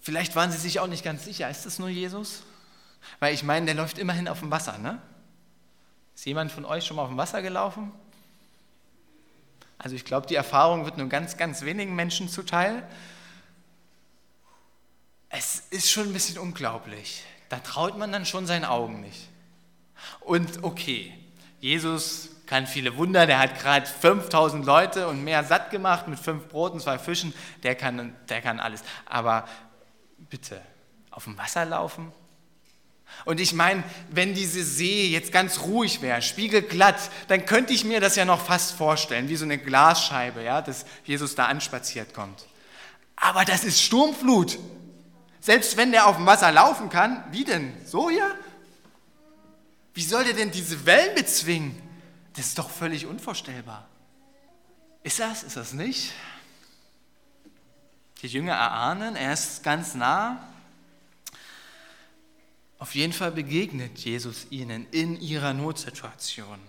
Vielleicht 0.00 0.36
waren 0.36 0.52
sie 0.52 0.58
sich 0.58 0.80
auch 0.80 0.86
nicht 0.86 1.04
ganz 1.04 1.24
sicher, 1.24 1.50
ist 1.50 1.66
das 1.66 1.78
nur 1.78 1.88
Jesus? 1.88 2.42
Weil 3.20 3.34
ich 3.34 3.42
meine, 3.42 3.66
der 3.66 3.74
läuft 3.74 3.98
immerhin 3.98 4.28
auf 4.28 4.40
dem 4.40 4.50
Wasser, 4.50 4.78
ne? 4.78 5.00
Ist 6.14 6.26
jemand 6.26 6.50
von 6.50 6.64
euch 6.64 6.84
schon 6.84 6.96
mal 6.96 7.02
auf 7.02 7.08
dem 7.08 7.16
Wasser 7.16 7.42
gelaufen? 7.42 7.92
Also 9.78 9.94
ich 9.94 10.04
glaube, 10.04 10.26
die 10.26 10.34
Erfahrung 10.34 10.84
wird 10.84 10.98
nur 10.98 11.08
ganz, 11.08 11.36
ganz 11.36 11.62
wenigen 11.62 11.94
Menschen 11.94 12.28
zuteil. 12.28 12.86
Es 15.28 15.60
ist 15.70 15.90
schon 15.90 16.08
ein 16.08 16.12
bisschen 16.12 16.38
unglaublich. 16.38 17.22
Da 17.48 17.58
traut 17.58 17.96
man 17.96 18.12
dann 18.12 18.26
schon 18.26 18.46
seinen 18.46 18.64
Augen 18.64 19.00
nicht. 19.00 19.28
Und 20.20 20.64
okay, 20.64 21.14
Jesus 21.60 22.30
kann 22.46 22.66
viele 22.66 22.96
Wunder, 22.96 23.26
der 23.26 23.38
hat 23.38 23.58
gerade 23.58 23.86
5000 23.86 24.64
Leute 24.64 25.06
und 25.06 25.22
mehr 25.22 25.44
satt 25.44 25.70
gemacht 25.70 26.08
mit 26.08 26.18
fünf 26.18 26.48
Broten, 26.48 26.80
zwei 26.80 26.98
Fischen, 26.98 27.34
der 27.62 27.74
kann, 27.74 28.16
der 28.28 28.40
kann 28.40 28.58
alles. 28.58 28.82
Aber 29.06 29.46
bitte, 30.30 30.60
auf 31.10 31.24
dem 31.24 31.36
Wasser 31.36 31.64
laufen? 31.64 32.10
Und 33.24 33.40
ich 33.40 33.52
meine, 33.52 33.82
wenn 34.10 34.34
diese 34.34 34.64
See 34.64 35.08
jetzt 35.08 35.32
ganz 35.32 35.60
ruhig 35.60 36.00
wäre, 36.00 36.22
spiegelglatt, 36.22 37.10
dann 37.28 37.44
könnte 37.46 37.72
ich 37.72 37.84
mir 37.84 38.00
das 38.00 38.16
ja 38.16 38.24
noch 38.24 38.44
fast 38.44 38.72
vorstellen, 38.72 39.28
wie 39.28 39.36
so 39.36 39.44
eine 39.44 39.58
Glasscheibe, 39.58 40.42
ja, 40.42 40.62
dass 40.62 40.86
Jesus 41.04 41.34
da 41.34 41.46
anspaziert 41.46 42.14
kommt. 42.14 42.46
Aber 43.16 43.44
das 43.44 43.64
ist 43.64 43.82
Sturmflut. 43.82 44.58
Selbst 45.40 45.76
wenn 45.76 45.92
der 45.92 46.06
auf 46.06 46.16
dem 46.16 46.26
Wasser 46.26 46.52
laufen 46.52 46.88
kann, 46.88 47.24
wie 47.30 47.44
denn? 47.44 47.72
So 47.84 48.10
ja? 48.10 48.30
Wie 49.94 50.02
soll 50.02 50.24
der 50.24 50.34
denn 50.34 50.50
diese 50.50 50.86
Wellen 50.86 51.14
bezwingen? 51.14 51.82
Das 52.36 52.46
ist 52.46 52.58
doch 52.58 52.70
völlig 52.70 53.06
unvorstellbar. 53.06 53.88
Ist 55.02 55.18
das? 55.18 55.42
Ist 55.42 55.56
das 55.56 55.72
nicht? 55.72 56.12
Die 58.22 58.28
Jünger 58.28 58.54
erahnen, 58.54 59.16
er 59.16 59.32
ist 59.32 59.62
ganz 59.62 59.94
nah. 59.94 60.40
Auf 62.78 62.94
jeden 62.94 63.12
Fall 63.12 63.32
begegnet 63.32 63.98
Jesus 63.98 64.46
ihnen 64.50 64.86
in 64.90 65.20
ihrer 65.20 65.52
Notsituation. 65.52 66.60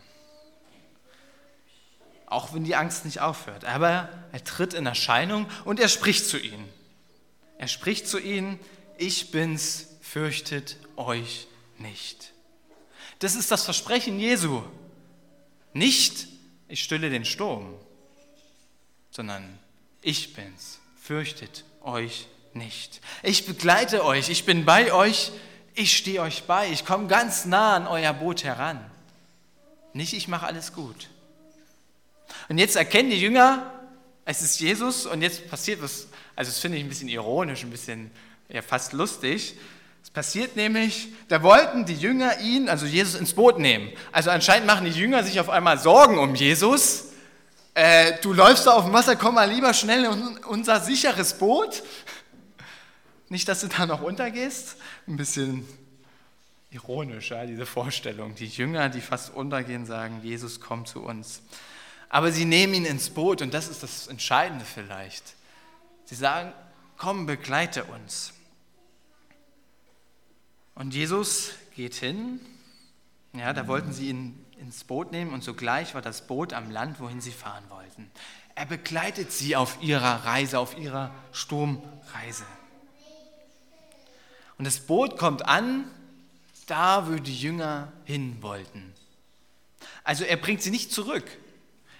Auch 2.26 2.54
wenn 2.54 2.64
die 2.64 2.76
Angst 2.76 3.06
nicht 3.06 3.22
aufhört. 3.22 3.66
Aber 3.66 4.10
er 4.32 4.44
tritt 4.44 4.74
in 4.74 4.86
Erscheinung 4.86 5.48
und 5.66 5.80
er 5.80 5.88
spricht 5.88 6.26
zu 6.26 6.40
ihnen. 6.40 6.68
Er 7.58 7.68
spricht 7.68 8.08
zu 8.08 8.20
ihnen, 8.20 8.60
ich 8.98 9.32
bin's, 9.32 9.88
fürchtet 10.02 10.78
euch 10.96 11.48
nicht. 11.78 12.34
Das 13.20 13.36
ist 13.36 13.52
das 13.52 13.66
Versprechen 13.66 14.20
Jesu. 14.20 14.64
Nicht, 15.74 16.28
ich 16.68 16.84
stille 16.84 17.10
den 17.10 17.26
Sturm, 17.26 17.76
sondern 19.12 19.60
ich 20.02 20.34
bin's, 20.34 20.80
fürchtet 21.00 21.66
euch 21.82 22.28
nicht. 22.54 23.02
Ich 23.24 23.46
begleite 23.46 24.04
euch, 24.04 24.30
ich 24.30 24.46
bin 24.46 24.66
bei 24.66 24.94
euch, 24.94 25.32
ich 25.80 25.96
stehe 25.96 26.22
euch 26.22 26.44
bei, 26.44 26.70
ich 26.70 26.86
komme 26.86 27.08
ganz 27.08 27.46
nah 27.46 27.78
an 27.78 27.88
euer 27.88 28.12
Boot 28.12 28.44
heran. 28.44 28.84
Nicht, 29.94 30.14
ich 30.14 30.28
mache 30.28 30.46
alles 30.46 30.74
gut. 30.74 31.08
Und 32.50 32.58
jetzt 32.58 32.76
erkennen 32.76 33.10
die 33.10 33.20
Jünger, 33.20 33.72
es 34.26 34.42
ist 34.42 34.60
Jesus 34.60 35.06
und 35.06 35.22
jetzt 35.22 35.50
passiert 35.50 35.82
was, 35.82 36.08
also 36.36 36.52
das 36.52 36.60
finde 36.60 36.78
ich 36.78 36.84
ein 36.84 36.90
bisschen 36.90 37.08
ironisch, 37.08 37.64
ein 37.64 37.70
bisschen 37.70 38.12
ja, 38.50 38.62
fast 38.62 38.92
lustig. 38.92 39.56
Es 40.04 40.10
passiert 40.10 40.58
nämlich, 40.58 41.08
da 41.30 41.42
wollten 41.44 41.86
die 41.86 41.96
Jünger 41.96 42.40
ihn, 42.40 42.68
also 42.68 42.86
Jesus, 42.86 43.16
ins 43.16 43.34
Boot 43.34 43.58
nehmen. 43.58 43.90
Also 44.12 44.32
anscheinend 44.32 44.68
machen 44.68 44.84
die 44.84 44.92
Jünger 44.92 45.24
sich 45.24 45.40
auf 45.40 45.50
einmal 45.50 45.80
Sorgen 45.80 46.20
um 46.20 46.36
Jesus. 46.36 47.06
Äh, 47.74 48.20
du 48.22 48.34
läufst 48.34 48.68
da 48.68 48.72
auf 48.72 48.84
dem 48.84 48.94
Wasser, 48.94 49.16
komm 49.16 49.36
mal 49.36 49.50
lieber 49.50 49.74
schnell 49.74 50.04
in 50.04 50.40
unser 50.40 50.82
sicheres 50.82 51.36
Boot. 51.36 51.84
Nicht, 53.30 53.48
dass 53.48 53.62
du 53.62 53.68
da 53.68 53.86
noch 53.86 54.02
untergehst. 54.02 54.78
Ein 55.08 55.18
bisschen 55.18 55.68
ironisch, 56.72 57.32
ja, 57.32 57.46
diese 57.46 57.66
Vorstellung. 57.66 58.36
Die 58.36 58.48
Jünger, 58.48 58.90
die 58.90 59.02
fast 59.02 59.34
untergehen, 59.34 59.86
sagen, 59.86 60.22
Jesus, 60.24 60.60
komm 60.60 60.86
zu 60.86 61.02
uns. 61.04 61.42
Aber 62.10 62.32
sie 62.32 62.46
nehmen 62.46 62.74
ihn 62.74 62.86
ins 62.86 63.12
Boot 63.12 63.42
und 63.42 63.54
das 63.54 63.70
ist 63.70 63.84
das 63.84 64.08
Entscheidende 64.08 64.66
vielleicht. 64.66 65.36
Sie 66.06 66.16
sagen, 66.16 66.54
komm, 66.98 67.28
begleite 67.28 67.84
uns. 67.84 68.34
Und 70.74 70.94
Jesus 70.94 71.52
geht 71.76 71.96
hin, 71.96 72.40
ja, 73.34 73.54
da 73.54 73.68
wollten 73.68 73.94
sie 73.94 74.10
ihn 74.10 74.44
ins 74.60 74.84
Boot 74.84 75.12
nehmen 75.12 75.34
und 75.34 75.44
sogleich 75.44 75.94
war 75.94 76.02
das 76.02 76.26
Boot 76.26 76.54
am 76.54 76.72
Land, 76.72 77.00
wohin 77.00 77.22
sie 77.22 77.32
fahren 77.32 77.64
wollten. 77.70 78.10
Er 78.56 78.66
begleitet 78.66 79.32
sie 79.32 79.56
auf 79.56 79.78
ihrer 79.82 80.26
Reise, 80.26 80.58
auf 80.60 80.78
ihrer 80.78 81.14
Sturmreise. 81.32 82.46
Und 84.60 84.66
das 84.66 84.80
Boot 84.80 85.18
kommt 85.18 85.48
an, 85.48 85.86
da 86.68 87.08
wo 87.08 87.16
die 87.16 87.36
Jünger 87.36 87.92
hin 88.04 88.38
wollten. 88.42 88.94
Also 90.04 90.26
er 90.26 90.38
bringt 90.38 90.62
sie 90.62 90.70
nicht 90.70 90.92
zurück. 90.92 91.26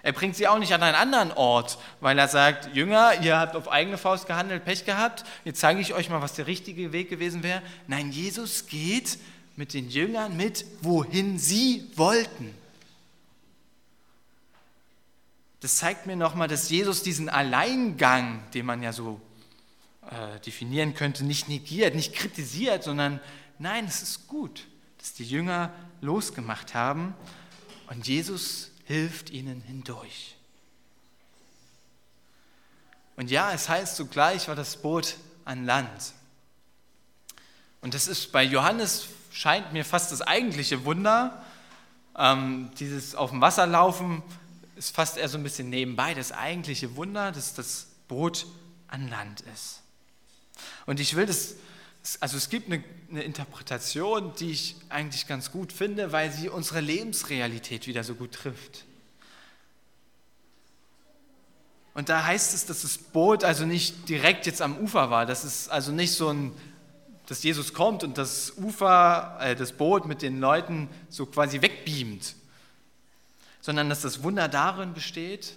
Er 0.04 0.12
bringt 0.12 0.36
sie 0.36 0.48
auch 0.48 0.60
nicht 0.60 0.74
an 0.74 0.84
einen 0.84 0.96
anderen 0.96 1.32
Ort, 1.32 1.78
weil 2.00 2.18
er 2.20 2.28
sagt, 2.28 2.76
Jünger, 2.76 3.22
ihr 3.22 3.38
habt 3.38 3.56
auf 3.56 3.70
eigene 3.70 3.98
Faust 3.98 4.28
gehandelt, 4.28 4.64
Pech 4.64 4.86
gehabt, 4.86 5.26
jetzt 5.44 5.60
zeige 5.60 5.82
ich 5.82 5.94
euch 5.94 6.10
mal, 6.10 6.22
was 6.22 6.34
der 6.34 6.48
richtige 6.48 6.92
Weg 6.92 7.10
gewesen 7.10 7.44
wäre. 7.44 7.62
Nein, 7.88 8.12
Jesus 8.12 8.68
geht 8.68 9.18
mit 9.56 9.74
den 9.74 9.90
Jüngern 9.90 10.38
mit, 10.38 10.66
wohin 10.82 11.40
sie 11.40 11.90
wollten. 11.96 12.54
Das 15.62 15.78
zeigt 15.78 16.06
mir 16.06 16.16
nochmal, 16.16 16.48
dass 16.48 16.70
Jesus 16.70 17.04
diesen 17.04 17.28
Alleingang, 17.28 18.42
den 18.54 18.66
man 18.66 18.82
ja 18.82 18.94
so 18.94 19.20
äh, 20.10 20.40
definieren 20.40 20.96
könnte, 20.96 21.24
nicht 21.24 21.50
negiert, 21.50 21.94
nicht 21.94 22.16
kritisiert, 22.16 22.84
sondern 22.84 23.20
nein, 23.60 23.86
es 23.86 24.02
ist 24.02 24.28
gut, 24.28 24.66
dass 24.98 25.14
die 25.14 25.24
Jünger 25.24 25.72
losgemacht 26.02 26.74
haben 26.74 27.14
und 27.88 28.08
Jesus 28.08 28.72
hilft 28.86 29.30
ihnen 29.30 29.62
hindurch. 29.62 30.36
Und 33.16 33.30
ja, 33.30 33.52
es 33.54 33.70
heißt 33.70 33.98
zugleich 33.98 34.48
war 34.48 34.56
das 34.56 34.78
Boot 34.78 35.18
an 35.46 35.66
Land. 35.66 36.14
Und 37.82 37.94
das 37.94 38.08
ist 38.08 38.32
bei 38.32 38.44
Johannes 38.44 39.10
scheint 39.32 39.74
mir 39.74 39.86
fast 39.86 40.12
das 40.12 40.22
eigentliche 40.22 40.86
Wunder. 40.86 41.46
Ähm, 42.18 42.72
dieses 42.80 43.16
auf 43.16 43.30
dem 43.30 43.42
Wasser 43.42 43.68
laufen 43.68 44.24
ist 44.76 44.96
fast 44.96 45.18
eher 45.18 45.30
so 45.30 45.38
ein 45.38 45.44
bisschen 45.44 45.70
nebenbei. 45.70 46.14
Das 46.14 46.32
eigentliche 46.32 46.96
Wunder, 46.96 47.32
dass 47.32 47.54
das 47.54 47.88
Boot 48.08 48.48
an 48.88 49.08
Land 49.10 49.42
ist. 49.42 49.82
Und 50.86 51.00
ich 51.00 51.16
will 51.16 51.26
das, 51.26 51.56
also 52.20 52.38
es 52.38 52.50
gibt 52.50 52.72
eine, 52.72 52.84
eine 53.10 53.24
Interpretation, 53.24 54.34
die 54.40 54.52
ich 54.52 54.76
eigentlich 54.90 55.28
ganz 55.28 55.52
gut 55.52 55.74
finde, 55.74 56.12
weil 56.12 56.32
sie 56.32 56.50
unsere 56.50 56.82
Lebensrealität 56.82 57.88
wieder 57.88 58.04
so 58.04 58.16
gut 58.16 58.34
trifft. 58.34 58.86
Und 61.94 62.08
da 62.08 62.24
heißt 62.24 62.54
es, 62.54 62.66
dass 62.66 62.84
das 62.84 62.98
Boot 62.98 63.44
also 63.44 63.66
nicht 63.66 64.08
direkt 64.08 64.46
jetzt 64.46 64.62
am 64.62 64.78
Ufer 64.78 65.10
war. 65.10 65.26
Das 65.26 65.44
ist 65.44 65.70
also 65.70 65.92
nicht 65.92 66.14
so 66.14 66.30
ein, 66.30 66.54
dass 67.28 67.44
Jesus 67.44 67.74
kommt 67.74 68.04
und 68.04 68.18
das 68.18 68.54
Ufer, 68.58 69.38
äh, 69.42 69.56
das 69.56 69.74
Boot 69.74 70.06
mit 70.06 70.22
den 70.22 70.40
Leuten 70.40 70.88
so 71.10 71.26
quasi 71.26 71.62
wegbeamt, 71.62 72.36
sondern 73.62 73.90
dass 73.90 74.02
das 74.02 74.24
Wunder 74.24 74.48
darin 74.48 74.94
besteht, 74.94 75.56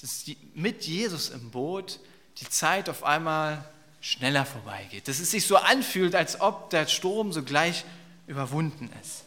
dass 0.00 0.24
die, 0.24 0.36
mit 0.54 0.84
Jesus 0.84 1.30
im 1.30 1.50
Boot 1.50 1.98
die 2.38 2.48
Zeit 2.48 2.88
auf 2.88 3.02
einmal 3.02 3.64
schneller 4.00 4.46
vorbeigeht. 4.46 5.08
Dass 5.08 5.20
es 5.20 5.30
sich 5.30 5.46
so 5.46 5.56
anfühlt, 5.56 6.14
als 6.14 6.40
ob 6.40 6.70
der 6.70 6.86
Sturm 6.86 7.32
sogleich 7.32 7.84
überwunden 8.26 8.90
ist. 9.02 9.24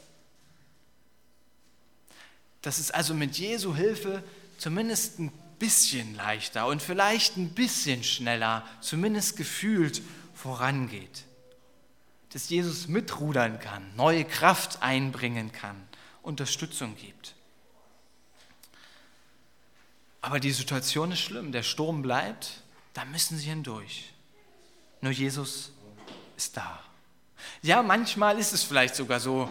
Dass 2.62 2.78
es 2.78 2.92
also 2.92 3.14
mit 3.14 3.38
Jesu 3.38 3.76
Hilfe 3.76 4.24
zumindest 4.58 5.20
ein 5.20 5.32
bisschen 5.60 6.16
leichter 6.16 6.68
und 6.68 6.82
vielleicht 6.82 7.38
ein 7.38 7.50
bisschen 7.50 8.04
schneller, 8.04 8.66
zumindest 8.82 9.38
gefühlt, 9.38 10.02
vorangeht. 10.34 11.24
Dass 12.34 12.50
Jesus 12.50 12.88
mitrudern 12.88 13.60
kann, 13.60 13.96
neue 13.96 14.24
Kraft 14.24 14.82
einbringen 14.82 15.52
kann, 15.52 15.76
Unterstützung 16.22 16.96
gibt. 16.96 17.36
Aber 20.22 20.40
die 20.40 20.52
Situation 20.52 21.12
ist 21.12 21.20
schlimm, 21.20 21.52
der 21.52 21.64
Sturm 21.64 22.04
bleibt, 22.04 22.62
da 22.94 23.06
müssen 23.06 23.38
sie 23.38 23.50
hindurch. 23.50 24.11
Nur 25.02 25.12
Jesus 25.12 25.72
ist 26.38 26.56
da. 26.56 26.80
Ja, 27.64 27.84
manchmal 27.84 28.40
ist 28.40 28.54
es 28.54 28.64
vielleicht 28.64 28.96
sogar 28.96 29.20
so, 29.20 29.50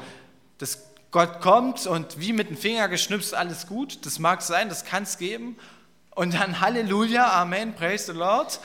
dass 0.59 0.85
Gott 1.11 1.41
kommt 1.41 1.87
und 1.87 2.21
wie 2.21 2.33
mit 2.33 2.51
dem 2.51 2.57
Finger 2.57 2.89
geschnipst 2.89 3.35
alles 3.35 3.67
gut. 3.67 4.07
Das 4.07 4.19
mag 4.19 4.43
sein, 4.43 4.69
das 4.69 4.85
kann 4.85 5.03
es 5.03 5.19
geben. 5.19 5.57
Und 6.11 6.35
dann 6.35 6.61
Halleluja, 6.61 7.33
Amen, 7.41 7.75
praise 7.75 8.13
the 8.13 8.19
Lord. 8.19 8.61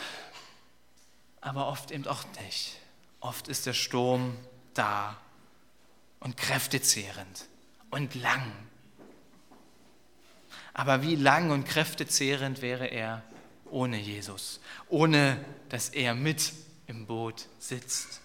Aber 1.42 1.68
oft 1.68 1.92
eben 1.92 2.08
auch 2.08 2.24
nicht. 2.44 2.78
Oft 3.20 3.48
ist 3.48 3.66
der 3.66 3.74
Sturm 3.74 4.38
da 4.74 5.18
und 6.20 6.38
kräftezehrend 6.38 7.48
und 7.90 8.14
lang. 8.16 8.52
Aber 10.74 11.02
wie 11.02 11.16
lang 11.16 11.52
und 11.52 11.66
kräftezehrend 11.66 12.62
wäre 12.62 12.88
er 12.88 13.24
ohne 13.72 13.98
Jesus, 13.98 14.60
ohne 14.90 15.44
dass 15.70 15.90
er 15.90 16.14
mit 16.14 16.52
im 16.88 17.06
Boot 17.06 17.48
sitzt. 17.60 18.22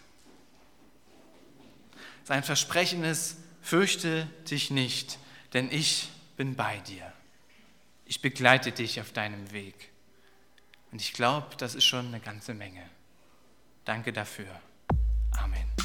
Sein 2.25 2.43
Versprechen 2.43 3.05
ist, 3.05 3.37
fürchte 3.63 4.27
dich 4.51 4.71
nicht, 4.71 5.19
denn 5.53 5.71
ich 5.71 6.11
bin 6.37 6.55
bei 6.55 6.79
dir. 6.79 7.13
Ich 8.07 8.23
begleite 8.23 8.73
dich 8.73 9.01
auf 9.01 9.13
deinem 9.13 9.53
Weg. 9.53 9.91
Und 10.93 11.01
ich 11.01 11.13
glaube, 11.13 11.55
das 11.57 11.75
ist 11.75 11.85
schon 11.85 12.07
eine 12.09 12.21
ganze 12.21 12.55
Menge. 12.55 12.89
Danke 13.85 14.13
dafür. 14.13 14.61
Amen. 15.33 15.80